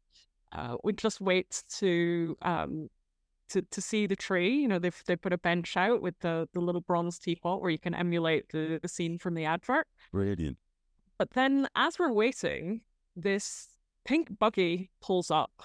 uh, 0.52 0.76
we 0.82 0.92
just 0.92 1.20
wait 1.20 1.62
to 1.78 2.36
um 2.42 2.88
to 3.52 3.62
to 3.62 3.80
see 3.80 4.06
the 4.06 4.16
tree. 4.16 4.54
You 4.54 4.68
know, 4.68 4.78
they've 4.78 5.02
they 5.06 5.16
put 5.16 5.32
a 5.32 5.38
bench 5.38 5.76
out 5.76 6.02
with 6.02 6.18
the 6.20 6.48
the 6.52 6.60
little 6.60 6.80
bronze 6.80 7.18
teapot 7.18 7.60
where 7.60 7.70
you 7.70 7.78
can 7.78 7.94
emulate 7.94 8.50
the 8.50 8.78
the 8.80 8.88
scene 8.88 9.18
from 9.18 9.34
the 9.34 9.44
advert. 9.44 9.86
Brilliant. 10.10 10.58
But 11.18 11.30
then, 11.30 11.68
as 11.76 11.98
we're 11.98 12.12
waiting, 12.12 12.80
this 13.14 13.68
pink 14.04 14.38
buggy 14.38 14.90
pulls 15.00 15.30
up, 15.30 15.62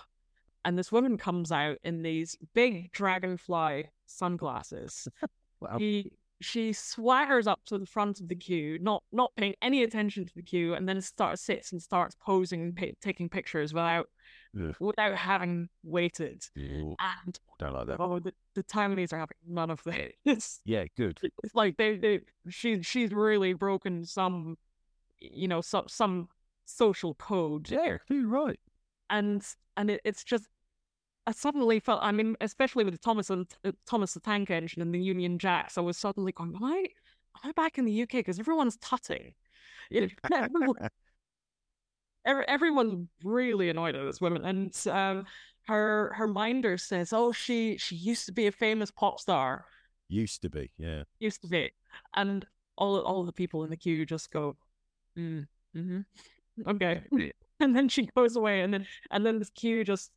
and 0.63 0.77
this 0.77 0.91
woman 0.91 1.17
comes 1.17 1.51
out 1.51 1.77
in 1.83 2.03
these 2.03 2.37
big 2.53 2.91
dragonfly 2.91 3.89
sunglasses. 4.05 5.07
Wow. 5.59 5.79
She 5.79 6.11
she 6.39 6.69
swaggers 6.69 7.47
up 7.47 7.61
to 7.65 7.79
the 7.79 7.87
front 7.87 8.19
of 8.19 8.27
the 8.27 8.35
queue, 8.35 8.77
not 8.79 9.03
not 9.11 9.31
paying 9.35 9.55
any 9.59 9.81
attention 9.81 10.23
to 10.23 10.35
the 10.35 10.43
queue, 10.43 10.75
and 10.75 10.87
then 10.87 11.01
starts 11.01 11.41
sits 11.41 11.71
and 11.71 11.81
starts 11.81 12.15
posing 12.15 12.61
and 12.61 12.75
pa- 12.75 12.95
taking 13.01 13.27
pictures 13.27 13.73
without 13.73 14.07
Ugh. 14.55 14.75
without 14.79 15.15
having 15.15 15.69
waited. 15.83 16.43
Ooh, 16.57 16.95
And 16.99 17.39
don't 17.59 17.73
like 17.73 17.87
that. 17.87 17.99
oh, 17.99 18.19
the, 18.19 18.33
the 18.55 18.63
Taiwanese 18.63 19.13
are 19.13 19.19
having 19.19 19.37
none 19.47 19.69
of 19.69 19.81
this. 19.83 20.59
Yeah, 20.65 20.85
good. 20.95 21.19
it's 21.43 21.55
like 21.55 21.77
they 21.77 21.97
they 21.97 22.21
she 22.49 22.81
she's 22.81 23.11
really 23.11 23.53
broken 23.53 24.05
some, 24.05 24.57
you 25.19 25.47
know, 25.47 25.61
some 25.61 25.85
some 25.87 26.29
social 26.65 27.13
code 27.15 27.69
Yeah, 27.69 27.97
you're 28.09 28.27
right. 28.27 28.59
and 29.09 29.41
and 29.77 29.89
it, 29.91 30.01
it's 30.03 30.23
just 30.23 30.45
I 31.25 31.31
suddenly 31.31 31.79
felt 31.79 32.01
I 32.03 32.11
mean 32.11 32.35
especially 32.41 32.83
with 32.83 32.93
the 32.93 32.99
Thomas 32.99 33.29
and 33.29 33.47
uh, 33.63 33.71
Thomas 33.85 34.13
the 34.13 34.19
Tank 34.19 34.49
Engine 34.49 34.81
and 34.81 34.93
the 34.93 34.99
Union 34.99 35.39
Jacks 35.39 35.77
I 35.77 35.81
was 35.81 35.97
suddenly 35.97 36.31
going 36.31 36.53
am 36.55 36.63
I 36.63 36.77
am 37.43 37.49
I 37.49 37.51
back 37.53 37.77
in 37.77 37.85
the 37.85 38.01
UK 38.03 38.09
because 38.11 38.39
everyone's 38.39 38.77
tutting 38.77 39.33
you 39.89 40.01
know, 40.29 40.37
everyone, 40.37 40.75
every, 42.25 42.47
everyone's 42.47 43.07
really 43.23 43.69
annoyed 43.69 43.95
at 43.95 44.05
this 44.05 44.21
woman 44.21 44.45
and 44.45 44.75
um 44.87 45.25
her 45.67 46.13
her 46.15 46.27
minder 46.27 46.77
says 46.77 47.11
oh 47.13 47.31
she 47.31 47.77
she 47.77 47.95
used 47.95 48.25
to 48.25 48.31
be 48.31 48.47
a 48.47 48.51
famous 48.51 48.91
pop 48.91 49.19
star. 49.19 49.65
Used 50.09 50.41
to 50.43 50.49
be, 50.49 50.71
yeah. 50.77 51.03
used 51.19 51.41
to 51.41 51.47
be. 51.47 51.71
And 52.15 52.45
all 52.77 52.99
all 52.99 53.23
the 53.23 53.33
people 53.33 53.63
in 53.63 53.69
the 53.69 53.77
queue 53.77 54.05
just 54.05 54.31
go 54.31 54.55
mm, 55.17 55.45
hmm 55.73 55.99
okay. 56.67 57.01
And 57.59 57.75
then 57.75 57.89
she 57.89 58.07
goes 58.15 58.35
away 58.35 58.61
and 58.61 58.71
then 58.71 58.85
and 59.09 59.25
then 59.25 59.39
this 59.39 59.49
queue 59.49 59.83
just 59.83 60.11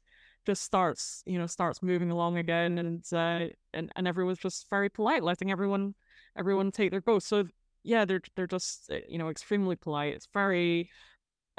just 0.46 0.62
starts 0.62 1.22
you 1.26 1.38
know 1.38 1.46
starts 1.46 1.82
moving 1.82 2.10
along 2.10 2.36
again 2.36 2.78
and 2.78 3.02
uh 3.12 3.46
and, 3.72 3.90
and 3.96 4.06
everyone's 4.06 4.38
just 4.38 4.68
very 4.68 4.90
polite 4.90 5.22
letting 5.22 5.50
everyone 5.50 5.94
everyone 6.36 6.70
take 6.70 6.90
their 6.90 7.00
go 7.00 7.18
so 7.18 7.44
yeah 7.82 8.04
they're 8.04 8.20
they're 8.36 8.46
just 8.46 8.90
uh, 8.90 8.96
you 9.08 9.18
know 9.18 9.30
extremely 9.30 9.76
polite. 9.76 10.14
It's 10.14 10.28
very 10.32 10.90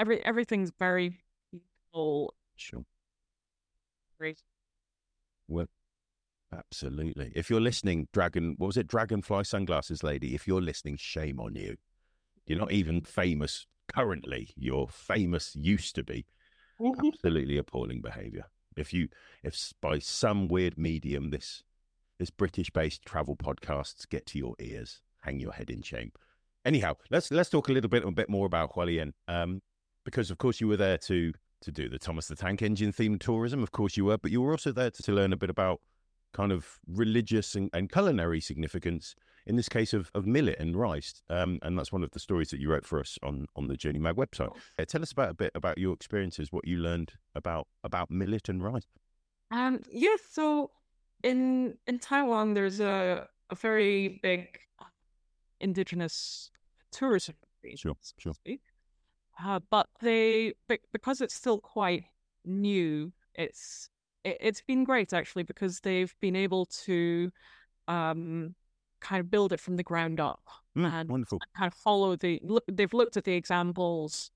every 0.02 0.26
everything's 0.26 0.72
very 0.78 1.20
peaceful 1.52 2.34
Sure. 2.56 2.84
great 4.20 4.42
Well, 5.48 5.68
absolutely. 6.54 7.32
If 7.36 7.50
you're 7.50 7.62
listening, 7.62 8.08
Dragon, 8.14 8.56
what 8.58 8.68
was 8.68 8.78
it? 8.78 8.88
Dragonfly 8.88 9.44
sunglasses 9.44 10.04
lady. 10.04 10.34
If 10.36 10.48
you're 10.48 10.62
listening, 10.62 10.98
shame 10.98 11.40
on 11.40 11.56
you. 11.56 11.76
You're 12.46 12.60
not 12.60 12.72
even 12.72 13.02
famous 13.02 13.66
currently. 13.94 14.52
You're 14.56 14.88
famous 14.88 15.56
used 15.56 15.96
to 15.96 16.04
be. 16.04 16.26
Absolutely 16.84 17.58
appalling 17.58 18.02
behaviour. 18.02 18.46
If 18.78 18.94
you, 18.94 19.10
if 19.44 19.74
by 19.82 20.00
some 20.00 20.48
weird 20.48 20.78
medium 20.78 21.30
this 21.30 21.64
this 22.18 22.30
British-based 22.30 23.04
travel 23.06 23.36
podcasts 23.36 24.08
get 24.08 24.26
to 24.28 24.38
your 24.38 24.56
ears, 24.60 25.02
hang 25.22 25.40
your 25.40 25.54
head 25.54 25.70
in 25.70 25.82
shame. 25.82 26.12
Anyhow, 26.64 26.96
let's 27.10 27.32
let's 27.32 27.50
talk 27.50 27.70
a 27.70 27.72
little 27.74 27.90
bit 27.90 28.04
a 28.06 28.12
bit 28.12 28.30
more 28.30 28.46
about 28.46 28.74
Hualien, 28.74 29.14
um, 29.28 29.62
because 30.04 30.32
of 30.32 30.38
course 30.38 30.60
you 30.62 30.68
were 30.68 30.78
there 30.78 30.98
to 30.98 31.34
to 31.62 31.72
do 31.72 31.88
the 31.88 32.00
Thomas 32.00 32.28
the 32.28 32.36
Tank 32.36 32.62
Engine 32.62 32.92
themed 32.92 33.20
tourism. 33.20 33.62
Of 33.62 33.72
course 33.72 33.96
you 33.96 34.06
were, 34.06 34.18
but 34.18 34.32
you 34.32 34.42
were 34.42 34.52
also 34.52 34.72
there 34.72 34.90
to, 34.92 35.04
to 35.04 35.12
learn 35.12 35.32
a 35.34 35.38
bit 35.38 35.50
about 35.50 35.80
kind 36.34 36.52
of 36.52 36.80
religious 36.88 37.56
and, 37.56 37.70
and 37.74 37.92
culinary 37.92 38.42
significance. 38.42 39.16
In 39.48 39.56
this 39.56 39.68
case 39.70 39.92
of, 39.94 40.12
of 40.14 40.28
millet 40.28 40.60
and 40.60 40.76
rice, 40.76 41.24
um, 41.30 41.58
and 41.64 41.78
that's 41.78 41.92
one 41.92 42.04
of 42.04 42.12
the 42.12 42.20
stories 42.20 42.52
that 42.52 42.60
you 42.60 42.70
wrote 42.70 42.86
for 42.86 43.00
us 43.00 43.18
on 43.24 43.48
on 43.56 43.68
the 43.68 43.76
JRNY 43.76 44.00
Mag 44.00 44.16
website. 44.16 44.56
Uh, 44.78 44.86
tell 44.86 45.02
us 45.02 45.12
about 45.12 45.30
a 45.32 45.34
bit 45.34 45.52
about 45.56 45.80
your 45.80 45.94
experiences, 45.94 46.52
what 46.52 46.68
you 46.68 46.78
learned 46.78 47.14
about 47.34 47.68
about 47.84 48.12
millet 48.12 48.50
and 48.50 48.64
rice. 48.64 48.86
Um, 49.50 49.82
yes, 49.92 50.20
so 50.32 50.70
in 51.24 51.78
in 51.88 51.98
Taiwan, 51.98 52.54
there's 52.54 52.80
a 52.80 53.28
a 53.50 53.56
very 53.56 54.20
big 54.22 54.60
indigenous 55.60 56.52
tourism 56.92 57.36
region, 57.64 57.78
Sure, 57.78 57.96
so 58.02 58.14
sure. 58.18 58.34
speak. 58.34 58.62
Uh, 59.44 59.60
but 59.70 59.88
they 60.02 60.54
because 60.92 61.22
it's 61.22 61.34
still 61.34 61.60
quite 61.60 62.06
new, 62.46 63.12
it's 63.36 63.90
it, 64.24 64.38
it's 64.40 64.62
been 64.62 64.84
great 64.84 65.14
actually 65.14 65.44
because 65.44 65.80
they've 65.80 66.14
been 66.22 66.36
able 66.36 66.66
to 66.66 67.32
um 67.88 68.56
kind 69.00 69.20
of 69.20 69.32
build 69.32 69.52
it 69.54 69.60
from 69.60 69.78
the 69.78 69.84
ground 69.84 70.20
up 70.20 70.42
Mm, 70.78 70.94
and 70.94 71.10
wonderful. 71.10 71.40
kind 71.58 71.68
of 71.68 71.74
follow 71.74 72.16
the 72.16 72.40
look 72.44 72.64
they've 72.68 72.94
looked 72.94 73.18
at 73.18 73.24
the 73.26 73.34
examples 73.34 74.32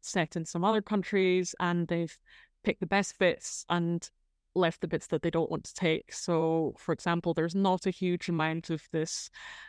set 0.00 0.36
in 0.36 0.44
some 0.44 0.64
other 0.64 0.82
countries 0.82 1.54
and 1.60 1.88
they've 1.88 2.16
picked 2.62 2.80
the 2.80 2.86
best 2.86 3.18
bits 3.18 3.64
and 3.68 4.10
left 4.54 4.80
the 4.80 4.88
bits 4.88 5.08
that 5.08 5.22
they 5.22 5.30
don't 5.30 5.50
want 5.50 5.64
to 5.64 5.74
take 5.74 6.12
so 6.12 6.74
for 6.78 6.92
example 6.92 7.34
there's 7.34 7.56
not 7.56 7.86
a 7.86 7.90
huge 7.90 8.28
amount 8.28 8.70
of 8.70 8.82
this 8.92 9.28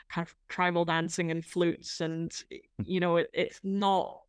kind 0.09 0.27
of 0.27 0.35
tribal 0.47 0.85
dancing 0.85 1.31
and 1.31 1.43
flutes 1.43 2.01
and 2.01 2.43
you 2.83 2.99
know 2.99 3.17
it, 3.17 3.29
it's 3.33 3.59
not 3.63 4.21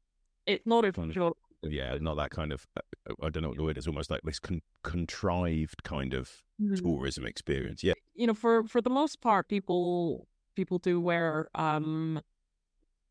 it's 0.46 0.66
not 0.66 0.84
Kind 0.94 1.16
of 1.16 1.32
Yeah, 1.62 1.96
not 2.00 2.16
that 2.16 2.30
kind 2.30 2.52
of. 2.52 2.66
uh, 2.76 3.14
I 3.22 3.28
don't 3.30 3.42
know 3.42 3.48
what 3.48 3.58
the 3.58 3.64
word 3.64 3.78
is. 3.78 3.86
Almost 3.86 4.10
like 4.10 4.22
this 4.22 4.38
con- 4.38 4.62
contrived 4.82 5.82
kind 5.82 6.14
of 6.14 6.42
tourism 6.74 7.26
experience. 7.26 7.82
Yeah, 7.82 7.94
you 8.14 8.26
know 8.26 8.34
for 8.34 8.64
for 8.64 8.80
the 8.80 8.90
most 8.90 9.20
part 9.20 9.48
people 9.48 10.26
people 10.54 10.78
do 10.78 11.00
wear 11.00 11.48
um 11.54 12.20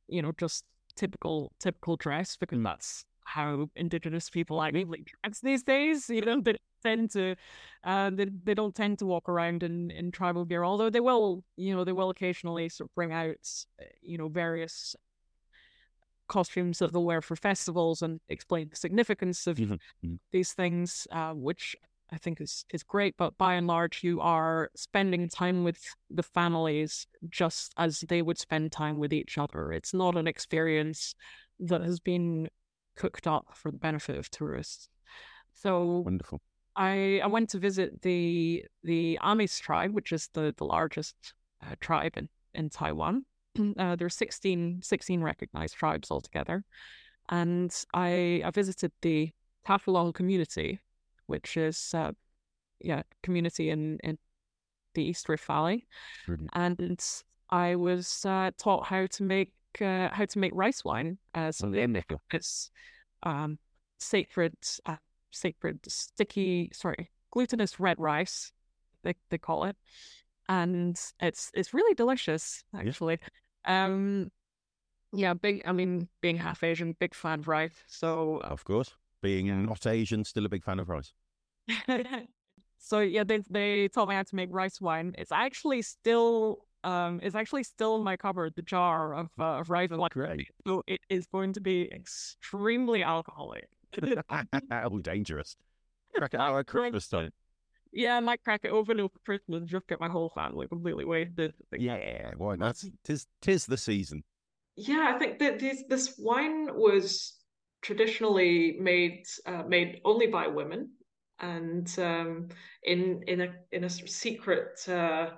you 0.08 0.22
know 0.22 0.32
just 0.38 0.66
typical 0.96 1.52
typical 1.60 1.96
dress 1.96 2.38
because 2.38 2.62
that's 2.64 3.06
how 3.26 3.70
indigenous 3.76 4.30
people 4.30 4.62
actively 4.62 5.04
dress 5.24 5.40
these 5.42 5.64
days 5.64 6.10
you 6.10 6.22
know 6.22 6.40
they 6.42 6.56
tend 6.84 7.10
to 7.12 7.36
uh 7.84 8.10
they, 8.12 8.28
they 8.44 8.54
don't 8.54 8.76
tend 8.76 9.00
to 9.00 9.06
walk 9.06 9.28
around 9.28 9.64
in 9.64 9.92
in 9.92 10.12
tribal 10.12 10.46
gear 10.46 10.64
although 10.64 10.90
they 10.90 11.00
will 11.00 11.44
you 11.58 11.76
know 11.76 11.84
they 11.84 11.92
will 11.92 12.10
occasionally 12.10 12.70
sort 12.70 12.90
of 12.90 12.96
bring 12.96 13.12
out 13.12 13.36
uh, 13.82 13.86
you 14.02 14.18
know 14.18 14.28
various 14.28 14.96
costumes 16.28 16.80
that 16.80 16.92
they'll 16.94 17.04
wear 17.06 17.22
for 17.22 17.36
festivals 17.36 18.02
and 18.02 18.20
explain 18.30 18.70
the 18.70 18.76
significance 18.76 19.48
of 19.48 19.58
Mhm, 19.58 19.80
mhm. 20.04 20.20
these 20.32 20.54
things 20.54 21.08
uh 21.12 21.34
which 21.34 21.76
I 22.12 22.18
think 22.18 22.40
is 22.42 22.66
is 22.74 22.84
great. 22.84 23.16
But 23.18 23.38
by 23.38 23.56
and 23.56 23.68
large, 23.68 24.04
you 24.04 24.22
are 24.22 24.70
spending 24.76 25.28
time 25.30 25.64
with 25.64 25.84
the 26.10 26.24
families 26.24 27.08
just 27.30 27.74
as 27.78 28.02
they 28.02 28.22
would 28.22 28.38
spend 28.38 28.72
time 28.72 28.98
with 29.00 29.12
each 29.14 29.38
other. 29.40 29.72
It's 29.74 29.94
not 29.94 30.16
an 30.18 30.28
experience 30.28 31.16
that 31.60 31.82
has 31.82 32.00
been 32.00 32.50
cooked 32.96 33.28
up 33.28 33.48
for 33.56 33.72
the 33.72 33.78
benefit 33.80 34.18
of 34.18 34.30
tourists. 34.30 34.88
So 35.54 36.04
wonderful. 36.04 36.42
I 36.76 37.22
I 37.24 37.28
went 37.28 37.50
to 37.52 37.60
visit 37.60 38.02
the 38.02 38.66
the 38.84 39.18
Amis 39.22 39.60
tribe, 39.60 39.94
which 39.94 40.12
is 40.12 40.30
the 40.34 40.54
the 40.58 40.66
largest 40.66 41.34
uh, 41.62 41.76
tribe 41.80 42.18
in 42.18 42.30
in 42.54 42.70
Taiwan. 42.70 43.26
Uh, 43.78 43.96
there 43.96 44.06
are 44.06 44.10
16, 44.10 44.82
16 44.82 45.22
recognized 45.22 45.76
tribes 45.76 46.12
altogether, 46.12 46.64
and 47.30 47.74
I 47.94 48.42
I 48.44 48.52
visited 48.52 48.92
the 49.02 49.32
Tafilong 49.68 50.14
community, 50.14 50.80
which 51.28 51.58
is 51.58 51.92
uh, 51.94 52.12
yeah 52.80 53.04
community 53.24 53.70
in 53.70 53.98
in 54.04 54.18
the 54.94 55.04
East 55.04 55.30
Rift 55.30 55.46
Valley, 55.46 55.88
Brilliant. 56.26 56.50
and 56.54 57.04
I 57.50 57.76
was 57.76 58.26
uh, 58.26 58.52
taught 58.58 58.86
how 58.86 59.06
to 59.06 59.24
make 59.24 59.54
uh, 59.82 60.10
how 60.10 60.26
to 60.26 60.40
make 60.40 60.52
rice 60.54 60.84
wine. 60.84 61.18
Uh, 61.34 61.52
so 61.52 61.68
it's 62.32 62.72
um, 63.24 63.60
sacred 64.00 64.54
uh, 64.86 64.98
sacred 65.32 65.80
sticky 65.88 66.72
sorry 66.74 67.10
glutinous 67.32 67.80
red 67.80 68.00
rice 68.00 68.52
they 69.04 69.16
they 69.30 69.38
call 69.38 69.66
it, 69.66 69.76
and 70.50 71.00
it's 71.22 71.52
it's 71.54 71.74
really 71.74 71.94
delicious 71.94 72.64
actually. 72.76 73.20
Yeah. 73.22 73.28
Um, 73.66 74.32
yeah, 75.14 75.34
big. 75.34 75.62
I 75.66 75.72
mean, 75.72 76.08
being 76.22 76.38
half 76.38 76.64
Asian, 76.64 76.96
big 77.00 77.14
fan 77.14 77.40
of 77.40 77.48
rice. 77.48 77.84
So 77.88 78.38
of 78.44 78.64
course, 78.64 78.96
being 79.22 79.66
not 79.66 79.86
Asian, 79.88 80.24
still 80.24 80.46
a 80.46 80.50
big 80.50 80.64
fan 80.64 80.80
of 80.80 80.90
rice. 80.90 81.14
so 82.78 83.00
yeah, 83.00 83.24
they 83.24 83.40
they 83.50 83.88
taught 83.88 84.10
me 84.10 84.16
how 84.16 84.24
to 84.24 84.36
make 84.36 84.50
rice 84.52 84.82
wine. 84.82 85.16
It's 85.18 85.32
actually 85.32 85.82
still 85.82 86.66
um 86.84 87.20
it's 87.24 87.36
actually 87.36 87.64
still 87.64 87.96
in 87.96 88.04
my 88.04 88.18
cupboard, 88.18 88.54
the 88.56 88.62
jar 88.62 89.14
of 89.16 89.30
uh, 89.40 89.60
of 89.60 89.70
rice 89.70 89.90
wine. 89.90 90.10
Great. 90.12 90.48
So 90.68 90.84
it 90.88 91.02
is 91.10 91.26
going 91.28 91.54
to 91.54 91.62
be 91.62 91.90
extremely 91.92 93.04
alcoholic. 93.04 93.68
oh, 94.72 95.00
dangerous! 95.00 95.56
Crack 96.14 96.34
it 96.34 96.40
out 96.40 96.58
at 96.58 96.68
Christmas 96.68 97.08
time. 97.08 97.32
Yeah, 97.96 98.18
I 98.18 98.20
might 98.20 98.44
crack 98.44 98.62
it 98.66 98.72
open 98.72 99.00
over 99.00 99.18
Christmas 99.24 99.60
and 99.62 99.70
just 99.70 99.88
get 99.88 100.02
my 100.02 100.10
whole 100.10 100.30
family 100.36 100.68
completely 100.68 101.06
wasted. 101.06 101.54
Yeah, 101.72 102.32
why 102.36 102.58
not? 102.58 102.84
Tis 103.06 103.26
tis 103.42 103.66
the 103.66 103.78
season. 103.78 104.22
Yeah, 104.76 105.14
I 105.16 105.18
think 105.18 105.40
that 105.40 105.60
this 105.60 105.84
this 105.88 106.16
wine 106.20 106.68
was 106.76 107.40
traditionally 107.82 108.76
made 108.82 109.24
uh, 109.46 109.64
made 109.64 110.02
only 110.04 110.28
by 110.28 110.48
women 110.48 110.90
and 111.40 111.88
um, 111.98 112.50
in 112.84 113.24
in 113.28 113.40
a 113.40 113.54
in 113.72 113.86
a 113.86 113.90
secret 113.90 114.78
uh, 114.90 115.30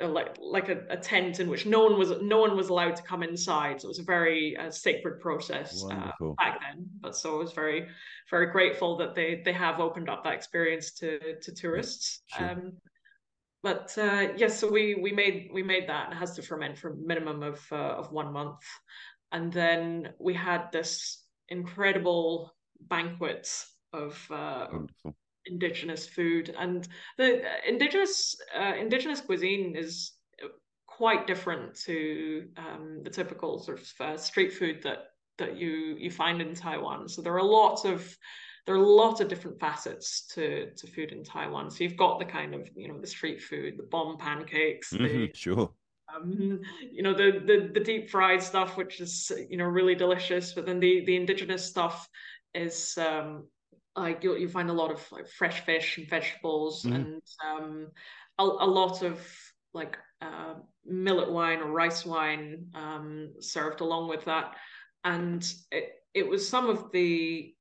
like 0.00 0.36
like 0.40 0.68
a, 0.68 0.80
a, 0.88 0.96
tent 0.96 1.38
in 1.38 1.48
which 1.48 1.66
no 1.66 1.84
one 1.84 1.98
was 1.98 2.12
no 2.22 2.38
one 2.38 2.56
was 2.56 2.70
allowed 2.70 2.96
to 2.96 3.02
come 3.02 3.22
inside. 3.22 3.80
So 3.80 3.88
it 3.88 3.90
was 3.90 3.98
a 3.98 4.04
very 4.04 4.56
uh, 4.56 4.70
sacred 4.70 5.20
process 5.20 5.84
uh, 5.90 6.10
back 6.38 6.60
then. 6.60 6.88
But 7.00 7.14
so 7.14 7.36
I 7.36 7.38
was 7.38 7.52
very 7.52 7.88
very 8.30 8.46
grateful 8.46 8.96
that 8.96 9.14
they 9.14 9.42
they 9.44 9.52
have 9.52 9.80
opened 9.80 10.08
up 10.08 10.24
that 10.24 10.32
experience 10.32 10.92
to 10.94 11.38
to 11.40 11.54
tourists. 11.54 12.22
Sure. 12.26 12.50
Um, 12.50 12.72
but 13.62 13.96
uh, 13.98 14.28
yes, 14.36 14.58
so 14.58 14.70
we 14.70 14.94
we 14.94 15.12
made 15.12 15.50
we 15.52 15.62
made 15.62 15.88
that. 15.88 16.12
It 16.12 16.16
has 16.16 16.34
to 16.36 16.42
ferment 16.42 16.78
for 16.78 16.92
a 16.92 16.96
minimum 16.96 17.42
of 17.42 17.60
uh, 17.70 17.76
of 17.76 18.10
one 18.12 18.32
month, 18.32 18.60
and 19.30 19.52
then 19.52 20.14
we 20.18 20.34
had 20.34 20.72
this 20.72 21.22
incredible 21.48 22.54
banquet 22.80 23.48
of 23.92 24.26
uh, 24.30 24.68
indigenous 25.46 26.06
food 26.06 26.54
and 26.58 26.86
the 27.18 27.42
indigenous 27.68 28.36
uh, 28.56 28.74
indigenous 28.78 29.20
cuisine 29.20 29.74
is 29.76 30.12
quite 30.86 31.26
different 31.26 31.74
to 31.74 32.48
um, 32.56 33.00
the 33.02 33.10
typical 33.10 33.58
sort 33.58 33.80
of 33.80 33.88
uh, 34.00 34.16
street 34.16 34.52
food 34.52 34.82
that 34.82 35.06
that 35.38 35.56
you 35.56 35.96
you 35.98 36.10
find 36.10 36.40
in 36.40 36.54
Taiwan. 36.54 37.08
So 37.08 37.22
there 37.22 37.36
are 37.36 37.42
lots 37.42 37.84
of 37.84 38.16
there 38.66 38.76
are 38.76 38.86
lots 38.86 39.20
of 39.20 39.28
different 39.28 39.58
facets 39.58 40.26
to 40.34 40.70
to 40.76 40.86
food 40.86 41.12
in 41.12 41.24
Taiwan. 41.24 41.70
So 41.70 41.84
you've 41.84 41.96
got 41.96 42.18
the 42.18 42.24
kind 42.24 42.54
of 42.54 42.68
you 42.76 42.88
know 42.88 43.00
the 43.00 43.06
street 43.06 43.40
food, 43.40 43.78
the 43.78 43.84
bomb 43.84 44.18
pancakes, 44.18 44.92
mm-hmm, 44.92 45.04
the, 45.04 45.30
sure. 45.34 45.70
Um, 46.14 46.60
you 46.92 47.02
know 47.02 47.14
the, 47.14 47.42
the 47.46 47.70
the 47.72 47.80
deep 47.80 48.10
fried 48.10 48.42
stuff, 48.42 48.76
which 48.76 49.00
is 49.00 49.32
you 49.48 49.56
know 49.56 49.64
really 49.64 49.94
delicious. 49.94 50.52
But 50.52 50.66
then 50.66 50.78
the 50.78 51.04
the 51.06 51.16
indigenous 51.16 51.64
stuff 51.64 52.08
is 52.54 52.98
um, 52.98 53.46
like 53.96 54.24
you 54.24 54.36
you 54.36 54.48
find 54.48 54.70
a 54.70 54.74
lot 54.74 54.90
of 54.90 55.00
like 55.12 55.28
fresh 55.28 55.64
fish 55.64 55.98
and 55.98 56.08
vegetables 56.08 56.84
mm. 56.84 56.94
and 56.94 57.22
um 57.46 57.88
a, 58.38 58.42
a 58.42 58.66
lot 58.66 59.02
of 59.02 59.20
like 59.74 59.96
uh, 60.20 60.54
millet 60.84 61.30
wine 61.30 61.58
or 61.58 61.70
rice 61.70 62.04
wine 62.04 62.66
um 62.74 63.32
served 63.40 63.80
along 63.80 64.08
with 64.08 64.24
that 64.24 64.54
and 65.04 65.52
it, 65.70 65.90
it 66.14 66.28
was 66.28 66.48
some 66.48 66.68
of 66.68 66.90
the 66.92 67.54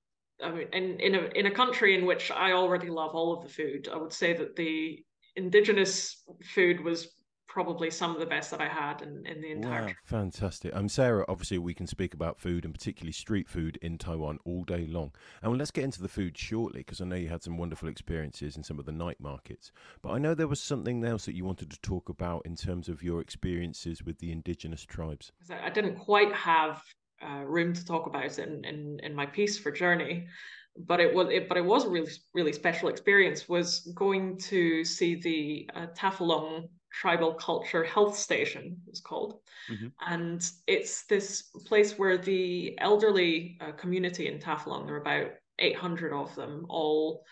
I 0.44 0.52
mean 0.52 0.68
in 0.74 1.00
in 1.00 1.16
a 1.16 1.22
in 1.36 1.46
a 1.46 1.52
country 1.52 1.96
in 1.96 2.06
which 2.06 2.32
I 2.32 2.54
already 2.54 2.90
love 2.90 3.16
all 3.16 3.34
of 3.34 3.44
the 3.44 3.50
food 3.50 3.90
I 3.92 3.98
would 3.98 4.14
say 4.14 4.34
that 4.34 4.56
the 4.56 5.04
indigenous 5.36 6.24
food 6.54 6.82
was 6.84 7.10
probably 7.52 7.92
some 7.92 8.12
of 8.12 8.20
the 8.20 8.26
best 8.26 8.50
that 8.50 8.62
I 8.62 8.68
had 8.68 9.02
in, 9.02 9.26
in 9.26 9.42
the 9.42 9.52
entire. 9.52 9.88
Wow, 9.88 9.94
fantastic. 10.06 10.74
Um, 10.74 10.88
Sarah, 10.88 11.26
obviously 11.28 11.58
we 11.58 11.74
can 11.74 11.86
speak 11.86 12.14
about 12.14 12.40
food 12.40 12.64
and 12.64 12.74
particularly 12.74 13.12
street 13.12 13.50
food 13.50 13.78
in 13.82 13.98
Taiwan 13.98 14.40
all 14.46 14.64
day 14.64 14.88
long. 14.88 15.12
And 15.44 15.58
let's 15.58 15.70
get 15.70 15.84
into 15.84 16.02
the 16.02 16.08
food 16.08 16.38
shortly 16.38 16.80
because 16.80 17.02
I 17.02 17.06
know 17.06 17.18
you 17.18 17.28
had 17.28 17.44
some 17.44 17.58
wonderful 17.58 17.90
experiences 17.90 18.56
in 18.56 18.64
some 18.64 18.80
of 18.80 18.86
the 18.86 18.94
night 18.94 19.20
markets. 19.20 19.74
But 20.02 20.12
I 20.12 20.18
know 20.18 20.34
there 20.34 20.48
was 20.48 20.62
something 20.62 21.04
else 21.04 21.26
that 21.26 21.36
you 21.36 21.44
wanted 21.44 21.70
to 21.72 21.82
talk 21.82 22.08
about 22.08 22.46
in 22.46 22.56
terms 22.56 22.88
of 22.88 23.04
your 23.04 23.20
experiences 23.20 24.02
with 24.02 24.18
the 24.20 24.32
indigenous 24.32 24.86
tribes. 24.86 25.34
I 25.52 25.70
didn't 25.70 25.98
quite 25.98 26.34
have 26.34 26.82
uh, 27.22 27.44
room 27.44 27.74
to 27.74 27.86
talk 27.86 28.06
about 28.08 28.24
it 28.24 28.40
in, 28.40 28.64
in, 28.64 29.00
in 29.04 29.14
my 29.14 29.26
piece 29.26 29.60
for 29.60 29.74
JRNY 29.74 30.26
but 30.88 31.02
it 31.02 31.14
was 31.14 31.28
it, 31.30 31.50
but 31.50 31.58
it 31.58 31.66
was 31.66 31.84
a 31.84 31.90
really 31.90 32.10
really 32.34 32.54
special 32.54 32.88
experience 32.88 33.50
was 33.50 33.92
going 33.94 34.38
to 34.38 34.86
see 34.86 35.16
the 35.16 35.70
uh, 35.76 35.88
Tafilong 35.94 36.70
tribal 36.92 37.34
culture 37.34 37.84
health 37.84 38.18
station 38.18 38.78
is 38.92 39.02
called. 39.02 39.40
Mm-hmm. 39.72 39.88
and 40.08 40.50
it's 40.68 41.06
this 41.06 41.44
place 41.66 41.98
where 41.98 42.18
the 42.18 42.78
elderly 42.80 43.58
uh, 43.62 43.72
community 43.74 44.28
in 44.28 44.40
Tafilong 44.40 44.86
there 44.86 44.96
are 44.96 45.02
about 45.02 45.32
800 45.60 46.14
of 46.14 46.34
them 46.36 46.66
all 46.68 47.24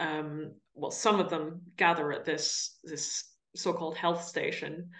um, 0.00 0.52
well 0.74 0.90
some 0.90 1.20
of 1.20 1.30
them 1.30 1.62
gather 1.76 2.12
at 2.12 2.24
this 2.24 2.78
this 2.84 3.24
so-called 3.54 3.96
health 3.96 4.24
station. 4.24 4.90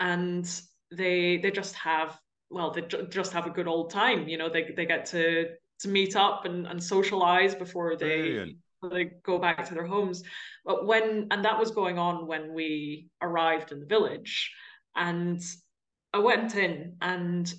And 0.00 0.48
they 0.90 1.38
they 1.38 1.50
just 1.50 1.74
have 1.74 2.18
well 2.50 2.70
they 2.70 2.82
ju- 2.82 3.06
just 3.08 3.32
have 3.32 3.46
a 3.46 3.50
good 3.50 3.68
old 3.68 3.90
time 3.90 4.28
you 4.28 4.36
know 4.36 4.48
they 4.48 4.72
they 4.76 4.86
get 4.86 5.06
to 5.06 5.46
to 5.80 5.88
meet 5.88 6.16
up 6.16 6.44
and, 6.44 6.66
and 6.66 6.82
socialize 6.82 7.54
before 7.54 7.96
they 7.96 8.20
Brilliant 8.20 8.56
they 8.90 9.10
go 9.24 9.38
back 9.38 9.66
to 9.68 9.74
their 9.74 9.86
homes. 9.86 10.22
But 10.64 10.86
when 10.86 11.28
and 11.30 11.44
that 11.44 11.58
was 11.58 11.70
going 11.70 11.98
on 11.98 12.26
when 12.26 12.52
we 12.52 13.08
arrived 13.20 13.72
in 13.72 13.80
the 13.80 13.86
village, 13.86 14.52
and 14.96 15.40
I 16.12 16.18
went 16.18 16.54
in 16.54 16.96
and 17.00 17.52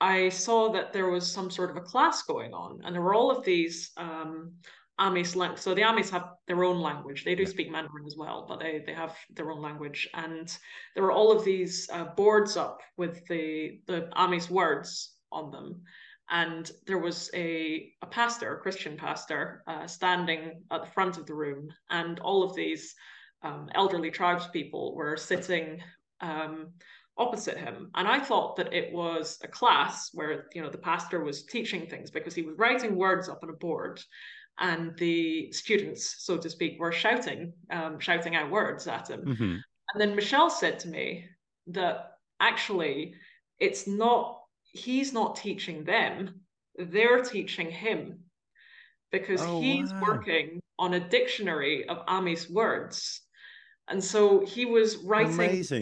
I 0.00 0.28
saw 0.28 0.70
that 0.72 0.92
there 0.92 1.10
was 1.10 1.30
some 1.30 1.50
sort 1.50 1.70
of 1.70 1.76
a 1.76 1.80
class 1.80 2.22
going 2.22 2.54
on, 2.54 2.80
and 2.84 2.94
there 2.94 3.02
were 3.02 3.14
all 3.14 3.30
of 3.30 3.44
these 3.44 3.90
um, 3.96 4.52
Amis 4.98 5.34
language. 5.34 5.60
So 5.60 5.74
the 5.74 5.82
Amis 5.82 6.10
have 6.10 6.30
their 6.46 6.64
own 6.64 6.80
language. 6.80 7.24
They 7.24 7.34
do 7.34 7.46
speak 7.46 7.70
Mandarin 7.70 8.06
as 8.06 8.16
well, 8.16 8.46
but 8.48 8.60
they 8.60 8.82
they 8.84 8.94
have 8.94 9.16
their 9.30 9.50
own 9.50 9.62
language. 9.62 10.08
And 10.14 10.56
there 10.94 11.04
were 11.04 11.12
all 11.12 11.32
of 11.32 11.44
these 11.44 11.88
uh, 11.92 12.06
boards 12.16 12.56
up 12.56 12.80
with 12.96 13.26
the 13.26 13.80
the 13.86 14.08
Amis 14.16 14.50
words 14.50 15.14
on 15.30 15.50
them 15.50 15.82
and 16.30 16.70
there 16.86 16.98
was 16.98 17.30
a, 17.34 17.92
a 18.02 18.06
pastor, 18.06 18.54
a 18.54 18.60
Christian 18.60 18.96
pastor, 18.96 19.62
uh, 19.66 19.86
standing 19.86 20.62
at 20.70 20.84
the 20.84 20.90
front 20.90 21.16
of 21.16 21.26
the 21.26 21.34
room, 21.34 21.68
and 21.90 22.20
all 22.20 22.42
of 22.42 22.54
these 22.54 22.94
um, 23.42 23.68
elderly 23.74 24.10
tribespeople 24.10 24.94
were 24.94 25.16
sitting 25.16 25.80
um, 26.20 26.68
opposite 27.16 27.56
him. 27.56 27.90
And 27.94 28.06
I 28.06 28.20
thought 28.20 28.56
that 28.56 28.72
it 28.72 28.92
was 28.92 29.38
a 29.42 29.48
class 29.48 30.10
where 30.12 30.46
you 30.54 30.62
know 30.62 30.70
the 30.70 30.78
pastor 30.78 31.24
was 31.24 31.44
teaching 31.44 31.86
things 31.86 32.10
because 32.10 32.34
he 32.34 32.42
was 32.42 32.58
writing 32.58 32.96
words 32.96 33.28
up 33.28 33.42
on 33.42 33.50
a 33.50 33.54
board, 33.54 34.00
and 34.58 34.96
the 34.98 35.50
students, 35.52 36.16
so 36.18 36.36
to 36.36 36.50
speak, 36.50 36.78
were 36.78 36.92
shouting, 36.92 37.52
um, 37.70 37.98
shouting 37.98 38.36
out 38.36 38.50
words 38.50 38.86
at 38.86 39.08
him. 39.08 39.24
Mm-hmm. 39.24 39.56
And 39.94 40.00
then 40.00 40.14
Michelle 40.14 40.50
said 40.50 40.78
to 40.80 40.88
me 40.88 41.26
that 41.68 42.12
actually 42.40 43.14
it's 43.58 43.86
not 43.86 44.40
he's 44.72 45.12
not 45.12 45.36
teaching 45.36 45.84
them, 45.84 46.40
they're 46.76 47.22
teaching 47.22 47.70
him 47.70 48.20
because 49.10 49.40
oh, 49.42 49.60
he's 49.60 49.92
wow. 49.92 50.00
working 50.02 50.60
on 50.78 50.94
a 50.94 51.00
dictionary 51.00 51.88
of 51.88 52.02
Amis 52.06 52.48
words. 52.48 53.22
And 53.88 54.04
so 54.04 54.44
he 54.44 54.66
was 54.66 54.98
writing 54.98 55.36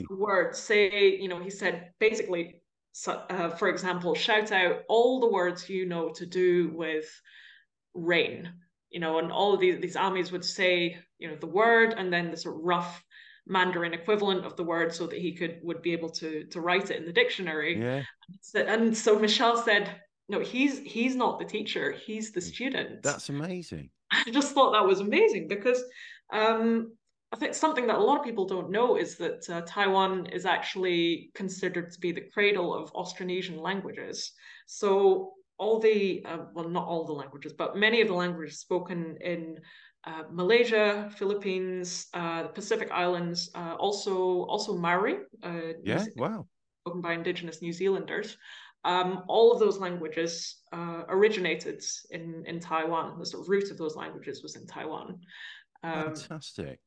words, 0.08 0.58
say, 0.58 1.16
you 1.20 1.28
know, 1.28 1.42
he 1.42 1.50
said 1.50 1.90
basically, 1.98 2.62
uh, 3.06 3.50
for 3.50 3.68
example, 3.68 4.14
shout 4.14 4.52
out 4.52 4.82
all 4.88 5.20
the 5.20 5.28
words 5.28 5.68
you 5.68 5.86
know 5.86 6.10
to 6.10 6.24
do 6.24 6.70
with 6.74 7.06
rain. 7.94 8.52
you 8.90 9.00
know, 9.00 9.18
and 9.18 9.32
all 9.32 9.52
of 9.52 9.60
these 9.60 9.80
these 9.80 9.96
Amis 9.96 10.32
would 10.32 10.44
say, 10.44 10.96
you 11.18 11.28
know, 11.28 11.36
the 11.36 11.46
word 11.46 11.94
and 11.96 12.12
then 12.12 12.30
the 12.30 12.36
sort 12.36 12.56
of 12.56 12.62
rough 12.62 13.04
Mandarin 13.46 13.94
equivalent 13.94 14.44
of 14.44 14.56
the 14.56 14.64
word 14.64 14.92
so 14.92 15.06
that 15.06 15.18
he 15.18 15.32
could 15.32 15.60
would 15.62 15.82
be 15.82 15.92
able 15.92 16.10
to 16.10 16.44
to 16.46 16.60
write 16.60 16.90
it 16.90 16.98
in 16.98 17.06
the 17.06 17.12
dictionary. 17.12 17.78
Yeah. 17.80 18.02
And 18.54 18.96
so 18.96 19.18
Michelle 19.18 19.56
said, 19.62 20.00
no, 20.28 20.40
he's 20.40 20.80
he's 20.80 21.14
not 21.14 21.38
the 21.38 21.44
teacher, 21.44 21.92
he's 21.92 22.32
the 22.32 22.40
student. 22.40 23.02
That's 23.02 23.28
amazing. 23.28 23.90
I 24.12 24.30
just 24.30 24.52
thought 24.52 24.72
that 24.72 24.86
was 24.86 25.00
amazing 25.00 25.48
because 25.48 25.82
um, 26.32 26.92
I 27.32 27.36
think 27.36 27.54
something 27.54 27.86
that 27.86 27.96
a 27.96 28.02
lot 28.02 28.18
of 28.18 28.24
people 28.24 28.46
don't 28.46 28.70
know 28.70 28.96
is 28.96 29.16
that 29.16 29.48
uh, 29.48 29.62
Taiwan 29.66 30.26
is 30.26 30.46
actually 30.46 31.30
considered 31.34 31.92
to 31.92 32.00
be 32.00 32.12
the 32.12 32.28
cradle 32.32 32.74
of 32.74 32.92
Austronesian 32.92 33.60
languages. 33.60 34.32
So 34.66 35.32
all 35.58 35.78
the 35.78 36.24
uh, 36.24 36.38
well, 36.52 36.68
not 36.68 36.86
all 36.86 37.04
the 37.04 37.12
languages, 37.12 37.52
but 37.52 37.76
many 37.76 38.00
of 38.00 38.08
the 38.08 38.14
languages 38.14 38.60
spoken 38.60 39.16
in 39.20 39.58
uh, 40.06 40.22
Malaysia, 40.30 41.10
Philippines, 41.16 42.06
uh, 42.14 42.44
the 42.44 42.48
Pacific 42.48 42.90
Islands, 42.92 43.50
uh, 43.54 43.74
also 43.78 44.44
also 44.44 44.76
Maori. 44.76 45.18
Uh, 45.42 45.74
yeah, 45.82 46.04
wow. 46.16 46.46
Spoken 46.84 47.00
by 47.00 47.12
Indigenous 47.14 47.60
New 47.60 47.72
Zealanders. 47.72 48.36
Um, 48.84 49.24
all 49.26 49.52
of 49.52 49.58
those 49.58 49.78
languages 49.78 50.58
uh, 50.72 51.02
originated 51.08 51.82
in 52.10 52.44
in 52.46 52.60
Taiwan. 52.60 53.18
The 53.18 53.26
sort 53.26 53.42
of 53.42 53.48
root 53.48 53.70
of 53.72 53.78
those 53.78 53.96
languages 53.96 54.42
was 54.42 54.54
in 54.54 54.66
Taiwan. 54.66 55.18
Um, 55.82 56.14
Fantastic. 56.14 56.78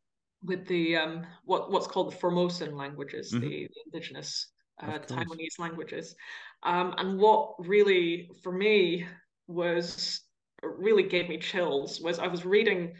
With 0.41 0.65
the 0.67 0.95
um, 0.95 1.27
what 1.43 1.71
what's 1.71 1.87
called 1.87 2.13
the 2.13 2.15
Formosan 2.15 2.77
languages, 2.77 3.33
mm-hmm. 3.33 3.41
the, 3.41 3.67
the, 3.67 3.81
indigenous 3.87 4.47
uh, 4.81 4.99
Taiwanese 4.99 5.59
languages, 5.59 6.15
um, 6.63 6.93
and 6.97 7.19
what 7.19 7.55
really 7.59 8.31
for 8.41 8.53
me 8.53 9.05
was 9.47 10.21
really 10.63 11.03
gave 11.03 11.29
me 11.29 11.37
chills 11.37 11.99
was 12.01 12.19
I 12.19 12.27
was 12.27 12.45
reading 12.45 12.93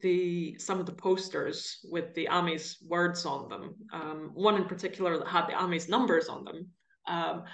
the 0.00 0.56
some 0.58 0.78
of 0.80 0.86
the 0.86 0.92
posters 0.92 1.78
with 1.84 2.14
the 2.14 2.28
Amis 2.28 2.76
words 2.86 3.24
on 3.24 3.48
them. 3.48 3.74
Um, 3.92 4.30
one 4.34 4.56
in 4.56 4.64
particular 4.64 5.18
that 5.18 5.28
had 5.28 5.46
the 5.48 5.60
Amis 5.60 5.88
numbers 5.88 6.28
on 6.28 6.44
them. 6.44 6.68
Um, 7.06 7.44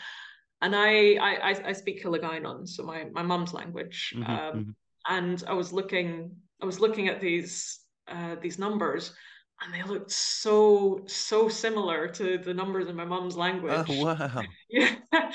and 0.61 0.75
I, 0.77 1.15
I 1.15 1.69
I 1.69 1.73
speak 1.73 2.03
Hiligaynon, 2.03 2.69
so 2.69 2.83
my 2.85 3.05
my 3.13 3.23
mum's 3.23 3.53
language. 3.53 4.15
Mm-hmm, 4.17 4.31
um, 4.31 4.55
mm-hmm. 4.55 4.71
And 5.09 5.43
I 5.47 5.55
was 5.55 5.73
looking 5.73 6.37
I 6.63 6.67
was 6.67 6.81
looking 6.81 7.09
at 7.09 7.21
these 7.21 7.81
uh, 8.09 8.37
these 8.41 8.59
numbers, 8.59 9.13
and 9.61 9.75
they 9.75 9.83
looked 9.83 10.11
so 10.11 11.03
so 11.07 11.49
similar 11.49 12.09
to 12.09 12.39
the 12.39 12.55
numbers 12.55 12.89
in 12.89 12.97
my 12.97 13.05
mum's 13.05 13.37
language. 13.37 13.87
Oh 13.89 14.05
wow! 14.05 14.43
yeah, 14.71 14.95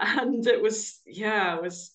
and 0.00 0.46
it 0.46 0.60
was 0.60 1.00
yeah, 1.06 1.56
it 1.56 1.62
was 1.62 1.92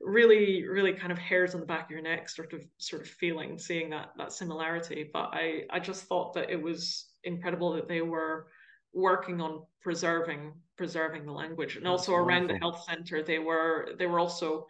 really 0.00 0.66
really 0.66 0.92
kind 0.92 1.10
of 1.10 1.18
hairs 1.18 1.54
on 1.54 1.60
the 1.60 1.66
back 1.66 1.86
of 1.86 1.90
your 1.90 2.02
neck 2.02 2.28
sort 2.28 2.52
of 2.52 2.64
sort 2.78 3.02
of 3.02 3.08
feeling 3.08 3.58
seeing 3.58 3.90
that 3.90 4.10
that 4.16 4.32
similarity. 4.32 5.10
But 5.12 5.30
i 5.32 5.64
i 5.70 5.78
just 5.80 6.04
thought 6.04 6.34
that 6.34 6.50
it 6.50 6.60
was 6.62 7.08
incredible 7.24 7.72
that 7.72 7.88
they 7.88 8.02
were 8.02 8.46
working 8.92 9.40
on 9.40 9.62
preserving 9.82 10.52
preserving 10.76 11.26
the 11.26 11.32
language. 11.32 11.76
And 11.76 11.84
That's 11.84 11.90
also 11.90 12.12
wonderful. 12.12 12.28
around 12.28 12.50
the 12.50 12.58
health 12.58 12.84
center 12.84 13.22
they 13.22 13.38
were 13.38 13.90
they 13.98 14.06
were 14.06 14.20
also 14.20 14.66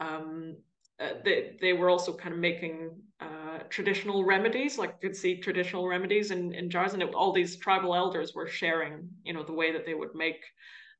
um, 0.00 0.56
uh, 0.98 1.14
they, 1.24 1.56
they 1.60 1.72
were 1.72 1.88
also 1.88 2.12
kind 2.12 2.34
of 2.34 2.40
making 2.40 2.90
uh, 3.20 3.58
traditional 3.70 4.24
remedies 4.24 4.78
like 4.78 4.96
you 5.00 5.08
could 5.08 5.16
see 5.16 5.40
traditional 5.40 5.86
remedies 5.88 6.30
in, 6.30 6.54
in 6.54 6.68
jars. 6.68 6.92
And 6.92 7.02
it, 7.02 7.14
all 7.14 7.32
these 7.32 7.56
tribal 7.56 7.94
elders 7.94 8.34
were 8.34 8.48
sharing 8.48 9.08
you 9.24 9.32
know 9.34 9.42
the 9.42 9.52
way 9.52 9.72
that 9.72 9.84
they 9.84 9.94
would 9.94 10.14
make 10.14 10.42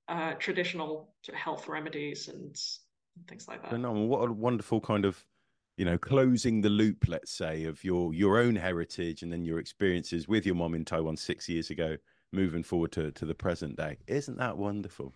uh, 0.08 0.32
traditional 0.34 1.14
health 1.32 1.68
remedies 1.68 2.28
and 2.28 2.56
things 3.28 3.48
like 3.48 3.62
that 3.62 3.78
no, 3.78 3.92
what 3.92 4.28
a 4.28 4.32
wonderful 4.32 4.80
kind 4.80 5.04
of 5.04 5.24
you 5.76 5.84
know 5.84 5.98
closing 5.98 6.60
the 6.60 6.68
loop 6.68 7.06
let's 7.08 7.32
say 7.32 7.64
of 7.64 7.82
your 7.84 8.12
your 8.14 8.38
own 8.38 8.56
heritage 8.56 9.22
and 9.22 9.32
then 9.32 9.44
your 9.44 9.58
experiences 9.58 10.28
with 10.28 10.44
your 10.44 10.54
mom 10.54 10.74
in 10.74 10.84
taiwan 10.84 11.16
six 11.16 11.48
years 11.48 11.70
ago 11.70 11.96
moving 12.32 12.62
forward 12.62 12.92
to, 12.92 13.10
to 13.12 13.24
the 13.24 13.34
present 13.34 13.76
day. 13.76 13.98
Isn't 14.06 14.38
that 14.38 14.56
wonderful? 14.56 15.12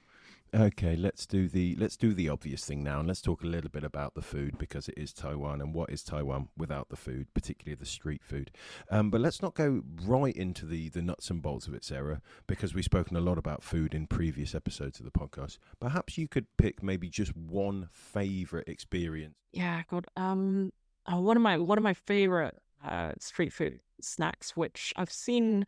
Okay, 0.54 0.94
let's 0.94 1.26
do 1.26 1.48
the 1.48 1.74
let's 1.80 1.96
do 1.96 2.14
the 2.14 2.28
obvious 2.28 2.64
thing 2.64 2.84
now, 2.84 3.00
and 3.00 3.08
let's 3.08 3.20
talk 3.20 3.42
a 3.42 3.46
little 3.46 3.70
bit 3.70 3.82
about 3.82 4.14
the 4.14 4.22
food 4.22 4.56
because 4.56 4.88
it 4.88 4.94
is 4.96 5.12
Taiwan, 5.12 5.60
and 5.60 5.74
what 5.74 5.90
is 5.90 6.04
Taiwan 6.04 6.48
without 6.56 6.90
the 6.90 6.96
food, 6.96 7.26
particularly 7.34 7.74
the 7.74 7.84
street 7.84 8.22
food. 8.22 8.52
Um, 8.88 9.10
but 9.10 9.20
let's 9.20 9.42
not 9.42 9.54
go 9.54 9.82
right 10.04 10.34
into 10.36 10.64
the 10.64 10.90
the 10.90 11.02
nuts 11.02 11.28
and 11.28 11.42
bolts 11.42 11.66
of 11.66 11.74
it, 11.74 11.82
Sarah, 11.82 12.22
because 12.46 12.72
we've 12.72 12.84
spoken 12.84 13.16
a 13.16 13.20
lot 13.20 13.36
about 13.36 13.64
food 13.64 13.94
in 13.94 14.06
previous 14.06 14.54
episodes 14.54 15.00
of 15.00 15.04
the 15.04 15.10
podcast. 15.10 15.58
Perhaps 15.80 16.18
you 16.18 16.28
could 16.28 16.46
pick 16.56 16.84
maybe 16.84 17.08
just 17.08 17.36
one 17.36 17.88
favorite 17.90 18.68
experience. 18.68 19.34
Yeah, 19.52 19.82
God. 19.90 20.06
Um, 20.16 20.70
uh, 21.12 21.16
one 21.16 21.36
of 21.36 21.42
my 21.42 21.58
one 21.58 21.78
of 21.78 21.84
my 21.84 21.94
favorite 21.94 22.56
uh, 22.86 23.12
street 23.18 23.52
food 23.52 23.80
snacks, 24.00 24.56
which 24.56 24.92
I've 24.94 25.12
seen 25.12 25.66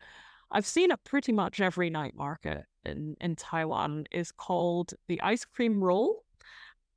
I've 0.49 0.65
seen 0.65 0.91
it 0.91 1.03
pretty 1.03 1.33
much 1.33 1.59
every 1.59 1.89
night 1.89 2.15
market 2.15 2.65
in, 2.87 3.15
in 3.21 3.35
Taiwan 3.35 4.05
is 4.11 4.31
called 4.31 4.93
the 5.07 5.21
ice 5.21 5.45
cream 5.45 5.83
roll. 5.83 6.23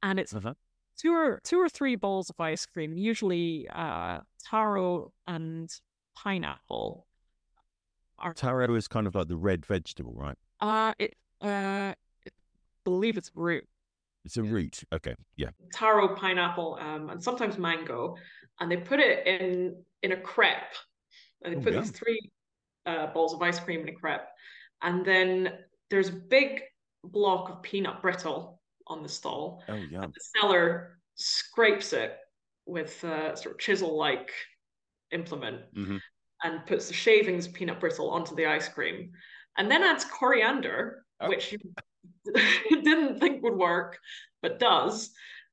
And 0.02 0.18
it's 0.18 0.34
uh-huh. 0.34 0.54
two 0.96 1.12
or 1.12 1.40
two 1.44 1.58
or 1.58 1.68
three 1.68 1.96
bowls 1.96 2.30
of 2.30 2.40
ice 2.40 2.64
cream, 2.64 2.96
usually 2.96 3.68
uh, 3.68 4.20
taro 4.42 5.12
and 5.26 5.70
pineapple. 6.16 7.06
Are... 8.18 8.34
Taro 8.34 8.74
is 8.74 8.88
kind 8.88 9.06
of 9.06 9.14
like 9.14 9.28
the 9.28 9.36
red 9.36 9.66
vegetable, 9.66 10.14
right? 10.14 10.36
Uh 10.60 10.92
it 10.98 11.16
uh 11.42 11.94
I 11.94 12.30
believe 12.84 13.16
it's 13.16 13.30
root. 13.34 13.64
It's 14.24 14.36
a 14.36 14.42
root. 14.42 14.82
Okay. 14.92 15.14
Yeah. 15.36 15.50
Taro, 15.72 16.14
pineapple, 16.14 16.78
um, 16.80 17.08
and 17.10 17.22
sometimes 17.22 17.56
mango. 17.56 18.16
And 18.60 18.70
they 18.70 18.76
put 18.76 19.00
it 19.00 19.26
in 19.26 19.76
in 20.02 20.12
a 20.12 20.20
crepe. 20.20 20.74
And 21.42 21.54
they 21.54 21.58
oh, 21.58 21.62
put 21.62 21.72
yeah. 21.72 21.80
these 21.80 21.90
three 21.90 22.30
uh, 22.84 23.06
balls 23.08 23.32
of 23.32 23.40
ice 23.40 23.58
cream 23.58 23.80
in 23.80 23.88
a 23.88 23.92
crepe. 23.92 24.26
And 24.82 25.04
then 25.04 25.52
there's 25.90 26.08
a 26.08 26.12
big 26.12 26.62
block 27.04 27.50
of 27.50 27.62
peanut 27.62 28.00
brittle 28.00 28.60
on 28.86 29.02
the 29.02 29.08
stall. 29.08 29.62
Oh, 29.68 29.74
yeah. 29.74 30.00
the 30.00 30.40
seller 30.40 30.98
scrapes 31.16 31.92
it 31.92 32.16
with 32.66 33.02
a 33.04 33.36
sort 33.36 33.54
of 33.56 33.58
chisel 33.58 33.96
like 33.96 34.30
implement 35.12 35.62
mm-hmm. 35.74 35.96
and 36.44 36.66
puts 36.66 36.88
the 36.88 36.94
shavings 36.94 37.46
of 37.46 37.52
peanut 37.52 37.80
brittle 37.80 38.10
onto 38.10 38.34
the 38.34 38.46
ice 38.46 38.68
cream. 38.68 39.10
And 39.58 39.70
then 39.70 39.82
adds 39.82 40.04
coriander, 40.04 41.04
oh. 41.20 41.28
which 41.28 41.52
you 41.52 41.58
didn't 42.82 43.18
think 43.18 43.42
would 43.42 43.56
work, 43.56 43.98
but 44.42 44.58
does. 44.58 45.10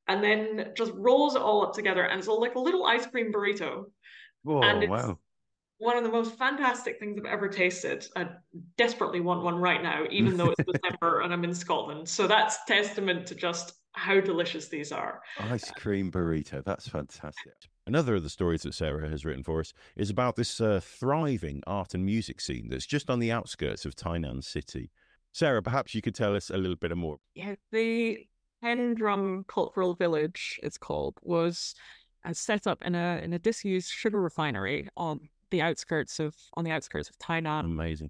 And 0.07 0.23
then 0.23 0.71
just 0.75 0.93
rolls 0.95 1.35
it 1.35 1.41
all 1.41 1.63
up 1.65 1.73
together. 1.73 2.03
And 2.03 2.19
it's 2.19 2.27
like 2.27 2.55
a 2.55 2.59
little 2.59 2.85
ice 2.85 3.05
cream 3.07 3.33
burrito. 3.33 3.85
Whoa, 4.43 4.61
and 4.61 4.83
it's, 4.83 4.89
wow 4.89 5.17
one 5.79 5.97
of 5.97 6.03
the 6.03 6.09
most 6.09 6.37
fantastic 6.37 6.99
things 6.99 7.17
I've 7.19 7.25
ever 7.25 7.47
tasted. 7.47 8.07
I 8.15 8.29
desperately 8.77 9.19
want 9.19 9.43
one 9.43 9.57
right 9.57 9.81
now, 9.81 10.05
even 10.09 10.37
though 10.37 10.51
it's 10.51 10.63
December 10.81 11.21
and 11.21 11.31
I'm 11.31 11.43
in 11.43 11.53
Scotland. 11.53 12.09
So 12.09 12.27
that's 12.27 12.63
testament 12.65 13.27
to 13.27 13.35
just 13.35 13.73
how 13.93 14.19
delicious 14.19 14.67
these 14.67 14.91
are. 14.91 15.21
Ice 15.39 15.69
cream 15.71 16.11
burrito. 16.11 16.63
That's 16.63 16.87
fantastic. 16.87 17.53
Another 17.85 18.15
of 18.15 18.23
the 18.23 18.29
stories 18.29 18.63
that 18.63 18.73
Sarah 18.73 19.09
has 19.09 19.23
written 19.25 19.43
for 19.43 19.59
us 19.59 19.73
is 19.95 20.09
about 20.09 20.35
this 20.35 20.59
uh, 20.59 20.79
thriving 20.83 21.61
art 21.67 21.93
and 21.93 22.05
music 22.05 22.41
scene 22.41 22.67
that's 22.69 22.85
just 22.85 23.09
on 23.09 23.19
the 23.19 23.31
outskirts 23.31 23.85
of 23.85 23.95
Tainan 23.95 24.43
City. 24.43 24.91
Sarah, 25.31 25.61
perhaps 25.61 25.93
you 25.93 26.01
could 26.01 26.15
tell 26.15 26.35
us 26.35 26.49
a 26.49 26.57
little 26.57 26.75
bit 26.75 26.95
more. 26.97 27.17
Yeah, 27.35 27.55
the 27.71 28.25
Ten 28.63 28.95
Drum 28.95 29.45
Cultural 29.47 29.93
Village, 29.93 30.59
it's 30.63 30.77
called, 30.77 31.17
was 31.21 31.75
uh, 32.25 32.33
set 32.33 32.67
up 32.67 32.81
in 32.83 32.95
a 32.95 33.21
in 33.23 33.33
a 33.33 33.39
disused 33.39 33.89
sugar 33.89 34.19
refinery 34.19 34.89
on 34.97 35.29
the 35.51 35.61
outskirts 35.61 36.19
of 36.19 36.35
on 36.55 36.63
the 36.63 36.71
outskirts 36.71 37.09
of 37.09 37.17
Tainan. 37.17 37.65
Amazing. 37.65 38.09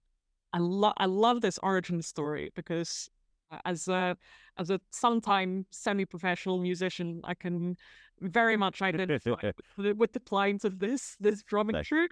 I 0.54 0.60
love 0.60 0.93
I 0.97 1.06
love 1.06 1.41
this 1.41 1.60
origin 1.62 2.02
story 2.02 2.52
because 2.56 3.10
uh, 3.52 3.60
as 3.65 3.88
a 3.88 4.17
as 4.58 4.69
a 4.69 4.80
sometime 4.91 5.65
semi-professional 5.71 6.60
musician, 6.60 7.21
I 7.23 7.34
can 7.34 7.78
very 8.19 8.58
much 8.65 8.82
identify 8.82 9.30
with, 9.30 9.56
the, 9.78 9.93
with 9.93 10.13
the 10.13 10.19
clients 10.19 10.65
of 10.65 10.80
this 10.80 11.15
this 11.19 11.43
drumming 11.43 11.84
troupe. 11.84 12.12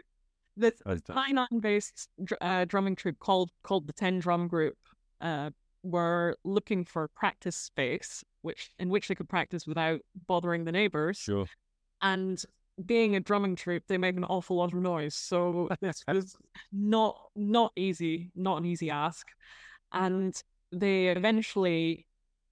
This 0.58 0.74
Tainan-based 0.86 2.10
uh, 2.40 2.66
drumming 2.66 2.96
troupe 2.96 3.20
called 3.20 3.52
called 3.64 3.88
the 3.88 3.94
Ten 3.94 4.20
Drum 4.20 4.48
Group 4.48 4.78
uh, 5.20 5.50
were 5.84 6.38
looking 6.44 6.86
for 6.86 7.08
practice 7.10 7.56
space, 7.56 8.24
which 8.42 8.72
in 8.80 8.90
which 8.90 9.08
they 9.08 9.16
could 9.16 9.30
practice 9.30 9.68
without 9.68 10.02
bothering 10.28 10.64
the 10.64 10.72
neighbors. 10.72 11.18
Sure. 11.18 11.46
And 12.02 12.44
being 12.84 13.16
a 13.16 13.20
drumming 13.20 13.56
troupe, 13.56 13.84
they 13.88 13.98
make 13.98 14.18
an 14.18 14.24
awful 14.26 14.58
lot 14.58 14.74
of 14.74 14.80
noise. 14.80 15.16
So 15.16 15.70
it's 15.82 16.04
not 16.72 17.20
not 17.36 17.72
easy, 17.76 18.32
not 18.36 18.58
an 18.58 18.66
easy 18.66 18.90
ask. 18.90 19.28
And 19.92 20.36
they 20.72 21.08
eventually 21.08 22.08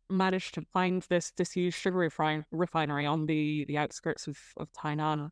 managed 0.10 0.54
to 0.56 0.66
find 0.74 1.02
this 1.10 1.32
disused 1.32 1.78
sugar 1.78 1.98
refin- 1.98 2.46
refinery 2.52 3.06
on 3.06 3.26
the, 3.26 3.66
the 3.66 3.78
outskirts 3.78 4.28
of, 4.28 4.38
of 4.58 4.72
Tainan. 4.74 5.30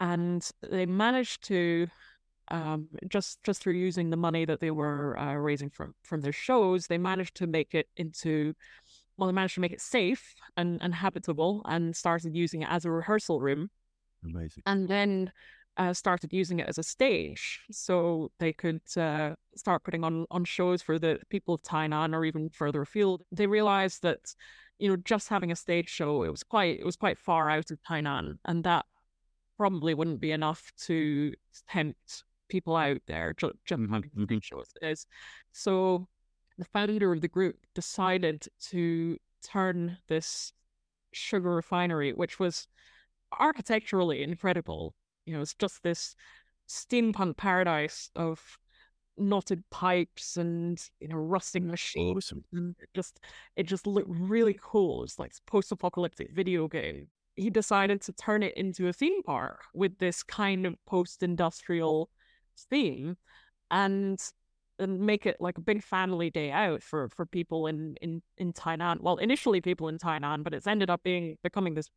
And 0.00 0.48
they 0.62 0.86
managed 0.86 1.44
to 1.48 1.88
um, 2.48 2.88
just 3.08 3.42
just 3.42 3.60
through 3.60 3.74
using 3.74 4.10
the 4.10 4.16
money 4.16 4.44
that 4.44 4.60
they 4.60 4.70
were 4.70 5.18
uh, 5.18 5.34
raising 5.34 5.70
from 5.70 5.94
from 6.04 6.20
their 6.20 6.32
shows, 6.32 6.86
they 6.86 6.98
managed 6.98 7.34
to 7.36 7.46
make 7.46 7.74
it 7.74 7.88
into 7.96 8.54
well, 9.16 9.26
they 9.26 9.32
managed 9.32 9.54
to 9.54 9.60
make 9.60 9.72
it 9.72 9.80
safe 9.80 10.34
and, 10.56 10.78
and 10.82 10.94
habitable 10.94 11.62
and 11.64 11.96
started 11.96 12.36
using 12.36 12.62
it 12.62 12.68
as 12.70 12.84
a 12.84 12.90
rehearsal 12.90 13.40
room 13.40 13.70
Amazing. 14.34 14.62
And 14.66 14.88
then 14.88 15.32
uh, 15.76 15.92
started 15.92 16.32
using 16.32 16.58
it 16.60 16.68
as 16.68 16.78
a 16.78 16.82
stage, 16.82 17.60
so 17.70 18.30
they 18.38 18.52
could 18.52 18.80
uh, 18.96 19.34
start 19.56 19.84
putting 19.84 20.04
on 20.04 20.26
on 20.30 20.44
shows 20.44 20.82
for 20.82 20.98
the 20.98 21.18
people 21.28 21.54
of 21.54 21.62
Tainan 21.62 22.14
or 22.14 22.24
even 22.24 22.48
further 22.50 22.82
afield. 22.82 23.22
They 23.30 23.46
realized 23.46 24.02
that, 24.02 24.34
you 24.78 24.88
know, 24.88 24.96
just 24.96 25.28
having 25.28 25.52
a 25.52 25.56
stage 25.56 25.88
show 25.88 26.22
it 26.22 26.30
was 26.30 26.42
quite 26.42 26.80
it 26.80 26.86
was 26.86 26.96
quite 26.96 27.18
far 27.18 27.50
out 27.50 27.70
of 27.70 27.78
Tainan, 27.82 28.38
and 28.46 28.64
that 28.64 28.86
probably 29.58 29.94
wouldn't 29.94 30.20
be 30.20 30.32
enough 30.32 30.72
to 30.86 31.34
tempt 31.68 32.24
people 32.48 32.76
out 32.76 33.00
there 33.06 33.34
just, 33.36 33.54
Mhm, 33.70 33.90
having 33.92 34.10
mhm. 34.16 34.24
stage 34.26 34.44
shows. 34.44 34.72
Is 34.82 35.06
so 35.52 36.08
the 36.58 36.64
founder 36.64 37.12
of 37.12 37.20
the 37.20 37.28
group 37.28 37.66
decided 37.74 38.46
to 38.70 39.18
turn 39.42 39.98
this 40.08 40.52
sugar 41.12 41.54
refinery, 41.54 42.12
which 42.12 42.38
was 42.38 42.68
architecturally 43.32 44.22
incredible. 44.22 44.94
You 45.24 45.34
know, 45.34 45.40
it's 45.40 45.54
just 45.54 45.82
this 45.82 46.14
steampunk 46.68 47.36
paradise 47.36 48.10
of 48.16 48.58
knotted 49.18 49.62
pipes 49.70 50.36
and 50.36 50.82
you 51.00 51.08
know 51.08 51.16
rusting 51.16 51.66
machines. 51.66 52.16
Awesome. 52.16 52.44
It 52.80 52.88
just 52.94 53.20
it 53.56 53.64
just 53.64 53.86
looked 53.86 54.10
really 54.10 54.58
cool. 54.60 55.04
It's 55.04 55.18
like 55.18 55.32
post-apocalyptic 55.46 56.32
video 56.32 56.68
game. 56.68 57.08
He 57.34 57.50
decided 57.50 58.00
to 58.02 58.12
turn 58.12 58.42
it 58.42 58.56
into 58.56 58.88
a 58.88 58.92
theme 58.92 59.22
park 59.22 59.60
with 59.74 59.98
this 59.98 60.22
kind 60.22 60.66
of 60.66 60.74
post-industrial 60.86 62.10
theme, 62.70 63.16
and 63.70 64.18
and 64.78 65.00
make 65.00 65.24
it 65.24 65.36
like 65.40 65.56
a 65.58 65.62
big 65.62 65.82
family 65.82 66.30
day 66.30 66.50
out 66.50 66.82
for 66.82 67.08
for 67.08 67.26
people 67.26 67.66
in 67.66 67.96
in 68.02 68.22
in 68.38 68.52
Tainan. 68.52 69.00
Well, 69.00 69.16
initially 69.16 69.60
people 69.60 69.88
in 69.88 69.98
Tainan, 69.98 70.44
but 70.44 70.54
it's 70.54 70.66
ended 70.66 70.90
up 70.90 71.02
being 71.02 71.36
becoming 71.42 71.74
this 71.74 71.90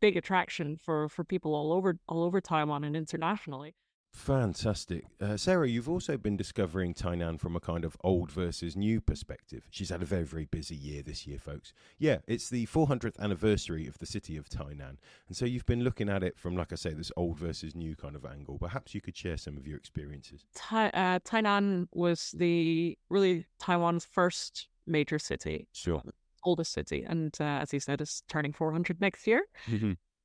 big 0.00 0.16
attraction 0.16 0.76
for 0.76 1.08
for 1.08 1.24
people 1.24 1.54
all 1.54 1.72
over 1.72 1.98
all 2.08 2.22
over 2.24 2.40
Taiwan 2.40 2.84
and 2.84 2.96
internationally. 2.96 3.74
Fantastic. 4.12 5.06
Uh, 5.20 5.36
Sarah, 5.36 5.68
you've 5.68 5.88
also 5.88 6.16
been 6.16 6.36
discovering 6.36 6.94
Tainan 6.94 7.38
from 7.38 7.56
a 7.56 7.60
kind 7.60 7.84
of 7.84 7.96
old 8.04 8.30
versus 8.30 8.76
new 8.76 9.00
perspective. 9.00 9.66
She's 9.70 9.90
had 9.90 10.02
a 10.02 10.06
very, 10.06 10.22
very 10.22 10.44
busy 10.44 10.76
year 10.76 11.02
this 11.02 11.26
year, 11.26 11.38
folks. 11.38 11.72
Yeah, 11.98 12.18
it's 12.28 12.48
the 12.48 12.66
400th 12.66 13.18
anniversary 13.18 13.88
of 13.88 13.98
the 13.98 14.06
city 14.06 14.36
of 14.36 14.48
Tainan. 14.48 14.98
And 15.26 15.36
so 15.36 15.44
you've 15.44 15.66
been 15.66 15.82
looking 15.82 16.08
at 16.08 16.22
it 16.22 16.38
from, 16.38 16.56
like 16.56 16.72
I 16.72 16.76
say, 16.76 16.94
this 16.94 17.10
old 17.16 17.38
versus 17.38 17.74
new 17.74 17.96
kind 17.96 18.14
of 18.14 18.24
angle. 18.24 18.56
Perhaps 18.56 18.94
you 18.94 19.00
could 19.00 19.16
share 19.16 19.36
some 19.36 19.56
of 19.56 19.66
your 19.66 19.76
experiences. 19.76 20.44
Tai- 20.54 20.90
uh, 20.90 21.18
Tainan 21.18 21.88
was 21.92 22.30
the 22.36 22.96
really 23.10 23.46
Taiwan's 23.58 24.04
first 24.04 24.68
major 24.86 25.18
city, 25.18 25.66
Sure. 25.72 26.02
Oldest 26.44 26.72
city, 26.72 27.04
and 27.06 27.34
uh, 27.40 27.60
as 27.62 27.72
you 27.72 27.80
said, 27.80 28.00
is 28.00 28.22
turning 28.28 28.52
400 28.52 29.00
next 29.00 29.26
year. 29.26 29.42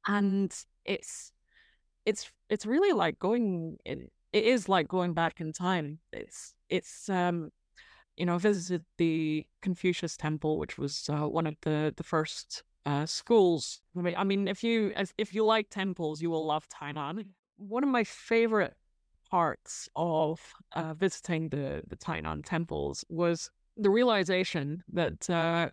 and 0.07 0.53
it's 0.85 1.31
it's 2.05 2.31
it's 2.49 2.65
really 2.65 2.93
like 2.93 3.19
going 3.19 3.77
in 3.85 4.07
it 4.31 4.43
is 4.43 4.69
like 4.69 4.87
going 4.87 5.13
back 5.13 5.41
in 5.41 5.51
time. 5.51 5.99
It's 6.13 6.53
it's 6.69 7.09
um 7.09 7.51
you 8.17 8.25
know 8.25 8.35
i 8.35 8.37
visited 8.37 8.83
the 8.97 9.45
confucius 9.61 10.17
temple 10.17 10.59
which 10.59 10.77
was 10.77 11.09
uh, 11.09 11.27
one 11.27 11.47
of 11.47 11.55
the 11.61 11.93
the 11.95 12.03
first 12.03 12.63
uh 12.85 13.05
schools 13.05 13.81
i 13.97 14.01
mean 14.01 14.15
i 14.17 14.23
mean 14.23 14.47
if 14.47 14.63
you 14.63 14.93
if 15.17 15.33
you 15.33 15.45
like 15.45 15.69
temples 15.69 16.21
you 16.21 16.29
will 16.29 16.45
love 16.45 16.67
tainan. 16.67 17.25
One 17.57 17.83
of 17.83 17.89
my 17.89 18.03
favorite 18.05 18.75
parts 19.29 19.89
of 19.95 20.39
uh, 20.75 20.93
visiting 20.93 21.49
the 21.49 21.83
the 21.87 21.95
tainan 21.97 22.43
temples 22.45 23.05
was 23.09 23.51
the 23.77 23.89
realization 23.89 24.83
that 24.93 25.29
uh 25.29 25.69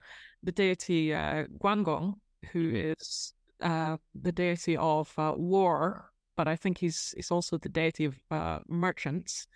the 0.46 0.52
deity 0.52 1.12
uh, 1.12 1.44
guangong 1.62 2.14
who 2.52 2.70
is 2.74 3.34
uh, 3.60 3.96
the 4.14 4.32
deity 4.32 4.76
of 4.76 5.12
uh, 5.18 5.34
war, 5.36 6.12
but 6.36 6.46
I 6.48 6.56
think 6.56 6.78
he's 6.78 7.12
he's 7.16 7.30
also 7.30 7.58
the 7.58 7.68
deity 7.68 8.04
of 8.06 8.16
uh, 8.30 8.60
merchants, 8.68 9.46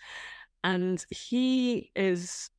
and 0.64 1.04
he 1.10 1.90
is 1.94 2.50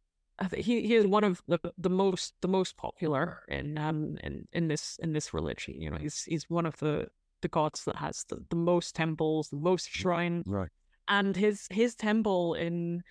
he, 0.55 0.87
he 0.87 0.95
is 0.95 1.05
one 1.05 1.23
of 1.23 1.43
the, 1.47 1.59
the 1.77 1.89
most 1.89 2.33
the 2.41 2.47
most 2.47 2.77
popular 2.77 3.43
in 3.47 3.77
um 3.77 4.17
in, 4.23 4.47
in 4.53 4.67
this 4.67 4.97
in 5.03 5.13
this 5.13 5.33
religion. 5.33 5.79
You 5.81 5.91
know, 5.91 5.97
he's 5.97 6.23
he's 6.23 6.49
one 6.49 6.65
of 6.65 6.77
the 6.77 7.07
the 7.41 7.49
gods 7.49 7.83
that 7.85 7.97
has 7.97 8.25
the, 8.29 8.37
the 8.49 8.55
most 8.55 8.95
temples, 8.95 9.49
the 9.49 9.57
most 9.57 9.89
shrine. 9.89 10.43
Right. 10.45 10.69
and 11.07 11.35
his 11.35 11.67
his 11.69 11.95
temple 11.95 12.53
in 12.53 13.03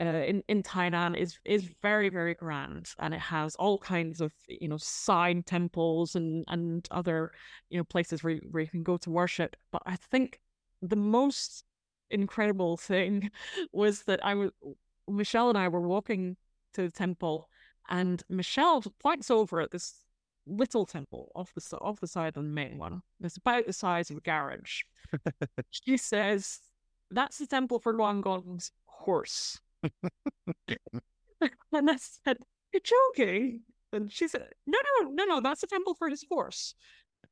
uh, 0.00 0.04
in 0.04 0.42
in 0.48 0.62
Tainan 0.62 1.16
is 1.16 1.38
is 1.44 1.70
very 1.80 2.08
very 2.08 2.34
grand, 2.34 2.90
and 2.98 3.14
it 3.14 3.20
has 3.20 3.54
all 3.56 3.78
kinds 3.78 4.20
of 4.20 4.32
you 4.48 4.68
know 4.68 4.76
side 4.76 5.46
temples 5.46 6.16
and 6.16 6.44
and 6.48 6.86
other 6.90 7.32
you 7.70 7.78
know 7.78 7.84
places 7.84 8.24
where 8.24 8.34
you, 8.34 8.40
where 8.50 8.62
you 8.62 8.68
can 8.68 8.82
go 8.82 8.96
to 8.96 9.10
worship. 9.10 9.56
But 9.70 9.82
I 9.86 9.96
think 9.96 10.40
the 10.82 10.96
most 10.96 11.64
incredible 12.10 12.76
thing 12.76 13.30
was 13.72 14.02
that 14.04 14.24
I 14.24 14.34
was 14.34 14.50
Michelle 15.08 15.48
and 15.48 15.58
I 15.58 15.68
were 15.68 15.80
walking 15.80 16.36
to 16.74 16.82
the 16.82 16.90
temple, 16.90 17.48
and 17.88 18.22
Michelle 18.28 18.82
points 19.00 19.30
over 19.30 19.60
at 19.60 19.70
this 19.70 19.94
little 20.46 20.86
temple 20.86 21.30
off 21.36 21.52
the 21.54 21.78
off 21.78 22.00
the 22.00 22.08
side 22.08 22.36
of 22.36 22.42
the 22.42 22.50
main 22.50 22.78
one. 22.78 23.02
It's 23.20 23.36
about 23.36 23.66
the 23.66 23.72
size 23.72 24.10
of 24.10 24.16
a 24.16 24.20
garage. 24.20 24.82
she 25.70 25.96
says, 25.96 26.60
"That's 27.12 27.38
the 27.38 27.46
temple 27.46 27.78
for 27.78 27.94
Guangong's 27.94 28.72
horse." 28.86 29.60
and 31.72 31.90
I 31.90 31.96
said, 31.96 32.38
"You're 32.72 32.82
joking." 32.82 33.62
And 33.92 34.12
she 34.12 34.28
said, 34.28 34.48
"No, 34.66 34.78
no, 35.00 35.10
no, 35.10 35.24
no. 35.24 35.40
That's 35.40 35.62
a 35.62 35.66
temple 35.66 35.94
for 35.94 36.08
his 36.08 36.24
horse." 36.28 36.74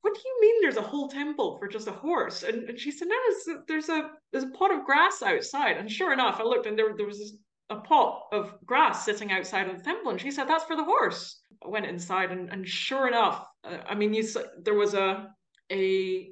What 0.01 0.15
do 0.15 0.21
you 0.25 0.41
mean? 0.41 0.55
There's 0.61 0.77
a 0.77 0.83
whole 0.83 1.09
temple 1.09 1.59
for 1.59 1.69
just 1.69 1.87
a 1.87 1.93
horse? 1.93 2.43
And, 2.43 2.69
and 2.69 2.79
she 2.79 2.91
said, 2.91 3.09
"No, 3.09 3.17
there's 3.25 3.49
a, 3.49 3.63
there's 3.69 3.89
a 3.89 4.11
there's 4.33 4.45
a 4.45 4.59
pot 4.59 4.73
of 4.73 4.85
grass 4.85 5.23
outside." 5.23 5.77
And 5.77 5.91
sure 5.91 6.13
enough, 6.13 6.41
I 6.41 6.45
looked, 6.45 6.67
and 6.67 6.79
there 6.79 6.97
there 6.97 7.07
was 7.07 7.37
a 7.71 7.77
pot 7.77 8.25
of 8.33 8.55
grass 8.67 9.05
sitting 9.05 9.33
outside 9.33 9.69
of 9.69 9.79
the 9.79 9.85
temple. 9.85 10.11
And 10.11 10.21
she 10.21 10.31
said, 10.31 10.49
"That's 10.49 10.65
for 10.65 10.77
the 10.77 10.85
horse." 10.85 11.41
I 11.65 11.69
went 11.69 11.87
inside, 11.87 12.33
and, 12.33 12.51
and 12.51 12.67
sure 12.67 13.07
enough, 13.07 13.45
uh, 13.65 13.79
I 13.89 13.95
mean, 13.95 14.13
you 14.13 14.27
there 14.63 14.75
was 14.75 14.95
a 14.95 15.29
a 15.71 16.31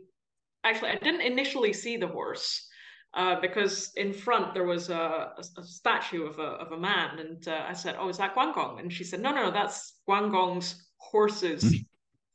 actually 0.64 0.90
I 0.90 0.96
didn't 0.96 1.22
initially 1.22 1.72
see 1.72 1.96
the 1.96 2.08
horse 2.08 2.68
uh, 3.14 3.40
because 3.40 3.92
in 3.96 4.12
front 4.12 4.54
there 4.54 4.64
was 4.64 4.88
a, 4.88 5.32
a, 5.56 5.64
statue 5.64 6.26
of 6.26 6.38
a 6.38 6.42
of 6.42 6.72
a 6.72 6.78
man, 6.78 7.18
and 7.18 7.48
uh, 7.48 7.64
I 7.68 7.72
said, 7.72 7.96
"Oh, 7.98 8.08
is 8.08 8.18
that 8.18 8.34
Guangong?" 8.34 8.78
And 8.78 8.92
she 8.92 9.04
said, 9.04 9.20
"No, 9.20 9.32
no, 9.32 9.46
no 9.46 9.50
that's 9.50 9.94
Guangong's 10.08 10.86
horse's 10.98 11.74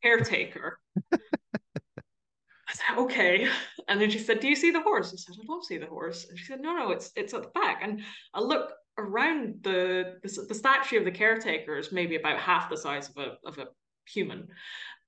caretaker." 0.04 0.80
I 1.14 2.74
said, 2.74 2.98
"Okay," 2.98 3.48
and 3.88 4.02
then 4.02 4.10
she 4.10 4.20
said, 4.20 4.42
"Do 4.42 4.50
you 4.50 4.56
see 4.56 4.72
the 4.72 4.82
horse?" 4.82 5.14
I 5.14 5.16
said, 5.16 5.36
"I 5.42 5.46
don't 5.46 5.64
see 5.64 5.78
the 5.78 5.86
horse," 5.86 6.28
and 6.30 6.38
she 6.38 6.46
said, 6.46 6.60
"No, 6.60 6.76
no, 6.76 6.92
it's 6.92 7.12
it's 7.16 7.34
at 7.34 7.44
the 7.44 7.50
back." 7.50 7.80
And 7.82 8.02
I 8.34 8.42
look 8.42 8.74
around 8.98 9.60
the 9.64 10.18
the, 10.24 10.46
the 10.50 10.56
statue 10.56 11.00
of 11.00 11.06
the 11.06 11.12
caretaker 11.12 11.78
is 11.78 11.94
maybe 11.94 12.18
about 12.18 12.40
half 12.40 12.70
the 12.70 12.78
size 12.78 13.10
of 13.10 13.18
a 13.18 13.38
of 13.48 13.58
a 13.60 13.68
human. 14.06 14.50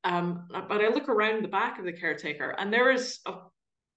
Um, 0.05 0.47
but 0.69 0.81
I 0.81 0.87
look 0.87 1.09
around 1.09 1.43
the 1.43 1.49
back 1.49 1.77
of 1.77 1.83
the 1.83 1.91
caretaker, 1.91 2.55
and 2.57 2.71
there 2.71 2.91
is 2.91 3.19
a 3.25 3.33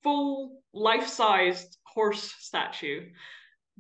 full 0.02 0.59
life-sized 0.72 1.78
horse 1.84 2.34
statue 2.38 3.08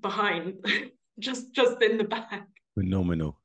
behind, 0.00 0.64
just 1.18 1.52
just 1.52 1.82
in 1.82 1.98
the 1.98 2.04
back, 2.04 2.46
Phenomenal. 2.74 3.38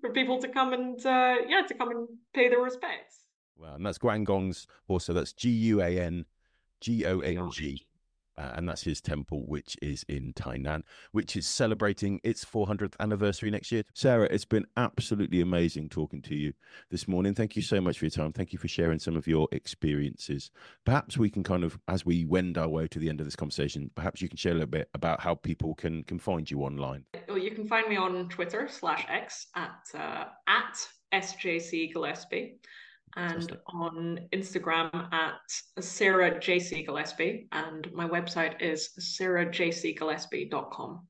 for 0.00 0.10
people 0.10 0.38
to 0.40 0.48
come 0.48 0.72
and 0.72 1.04
uh, 1.04 1.36
yeah, 1.48 1.62
to 1.66 1.74
come 1.74 1.90
and 1.90 2.08
pay 2.34 2.48
their 2.48 2.60
respects. 2.60 3.20
Wow. 3.56 3.74
And 3.74 3.86
that's 3.86 3.98
Guangong's 3.98 4.66
horse. 4.88 5.04
So 5.04 5.12
that's 5.12 5.32
G 5.32 5.50
U 5.50 5.82
A 5.82 5.98
N 6.00 6.24
G 6.80 7.04
O 7.06 7.20
N 7.20 7.50
G. 7.52 7.86
Uh, 8.38 8.52
and 8.54 8.68
that's 8.68 8.82
his 8.82 9.00
temple, 9.00 9.44
which 9.46 9.76
is 9.82 10.04
in 10.08 10.32
Tainan, 10.32 10.82
which 11.12 11.36
is 11.36 11.46
celebrating 11.46 12.20
its 12.24 12.44
400th 12.44 12.94
anniversary 12.98 13.50
next 13.50 13.70
year. 13.70 13.82
Sarah, 13.94 14.28
it's 14.30 14.44
been 14.44 14.66
absolutely 14.76 15.40
amazing 15.40 15.88
talking 15.88 16.22
to 16.22 16.34
you 16.34 16.52
this 16.90 17.06
morning. 17.06 17.34
Thank 17.34 17.56
you 17.56 17.62
so 17.62 17.80
much 17.80 17.98
for 17.98 18.06
your 18.06 18.10
time. 18.10 18.32
Thank 18.32 18.52
you 18.52 18.58
for 18.58 18.68
sharing 18.68 18.98
some 18.98 19.16
of 19.16 19.26
your 19.26 19.48
experiences. 19.52 20.50
Perhaps 20.84 21.18
we 21.18 21.30
can 21.30 21.42
kind 21.42 21.64
of, 21.64 21.78
as 21.88 22.06
we 22.06 22.24
wend 22.24 22.56
our 22.56 22.68
way 22.68 22.88
to 22.88 22.98
the 22.98 23.08
end 23.08 23.20
of 23.20 23.26
this 23.26 23.36
conversation, 23.36 23.90
perhaps 23.94 24.22
you 24.22 24.28
can 24.28 24.36
share 24.36 24.52
a 24.52 24.56
little 24.56 24.68
bit 24.68 24.88
about 24.94 25.20
how 25.20 25.34
people 25.34 25.74
can 25.74 26.02
can 26.04 26.18
find 26.18 26.50
you 26.50 26.60
online. 26.60 27.04
Well, 27.28 27.38
you 27.38 27.50
can 27.50 27.66
find 27.66 27.88
me 27.88 27.96
on 27.96 28.28
Twitter 28.28 28.68
slash 28.68 29.04
X 29.08 29.46
at 29.54 29.88
uh, 29.94 30.24
at 30.46 30.88
SJC 31.12 31.92
Gillespie. 31.92 32.58
And 33.16 33.32
Fantastic. 33.32 33.60
on 33.66 34.20
Instagram 34.32 35.12
at 35.12 35.40
Sarah 35.80 36.38
JC 36.38 36.86
Gillespie, 36.86 37.48
and 37.52 37.92
my 37.92 38.08
website 38.08 38.60
is 38.60 38.90
sarahjcgillespie.com. 38.98 41.06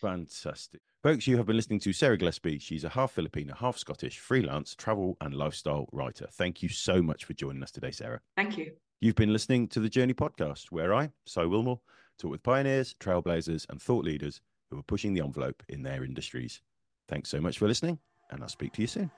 Fantastic. 0.00 0.80
Folks, 1.02 1.26
you 1.26 1.36
have 1.36 1.46
been 1.46 1.56
listening 1.56 1.80
to 1.80 1.92
Sarah 1.92 2.16
Gillespie. 2.16 2.58
She's 2.58 2.84
a 2.84 2.88
half 2.88 3.12
Filipino, 3.12 3.54
half 3.54 3.76
Scottish 3.76 4.18
freelance 4.18 4.74
travel 4.74 5.18
and 5.20 5.34
lifestyle 5.34 5.86
writer. 5.92 6.26
Thank 6.32 6.62
you 6.62 6.70
so 6.70 7.02
much 7.02 7.26
for 7.26 7.34
joining 7.34 7.62
us 7.62 7.70
today, 7.70 7.90
Sarah. 7.90 8.20
Thank 8.36 8.56
you. 8.56 8.72
You've 9.00 9.14
been 9.14 9.32
listening 9.32 9.68
to 9.68 9.80
the 9.80 9.90
JRNY 9.90 10.14
podcast, 10.14 10.70
where 10.70 10.94
I, 10.94 11.10
Si 11.26 11.40
Willmore, 11.40 11.80
talk 12.18 12.30
with 12.30 12.42
pioneers, 12.42 12.94
trailblazers, 13.00 13.66
and 13.68 13.82
thought 13.82 14.04
leaders 14.04 14.40
who 14.70 14.78
are 14.78 14.82
pushing 14.84 15.12
the 15.12 15.20
envelope 15.20 15.62
in 15.68 15.82
their 15.82 16.04
industries. 16.04 16.62
Thanks 17.08 17.28
so 17.28 17.40
much 17.40 17.58
for 17.58 17.68
listening, 17.68 17.98
and 18.30 18.42
I'll 18.42 18.48
speak 18.48 18.72
to 18.74 18.80
you 18.80 18.86
soon. 18.86 19.10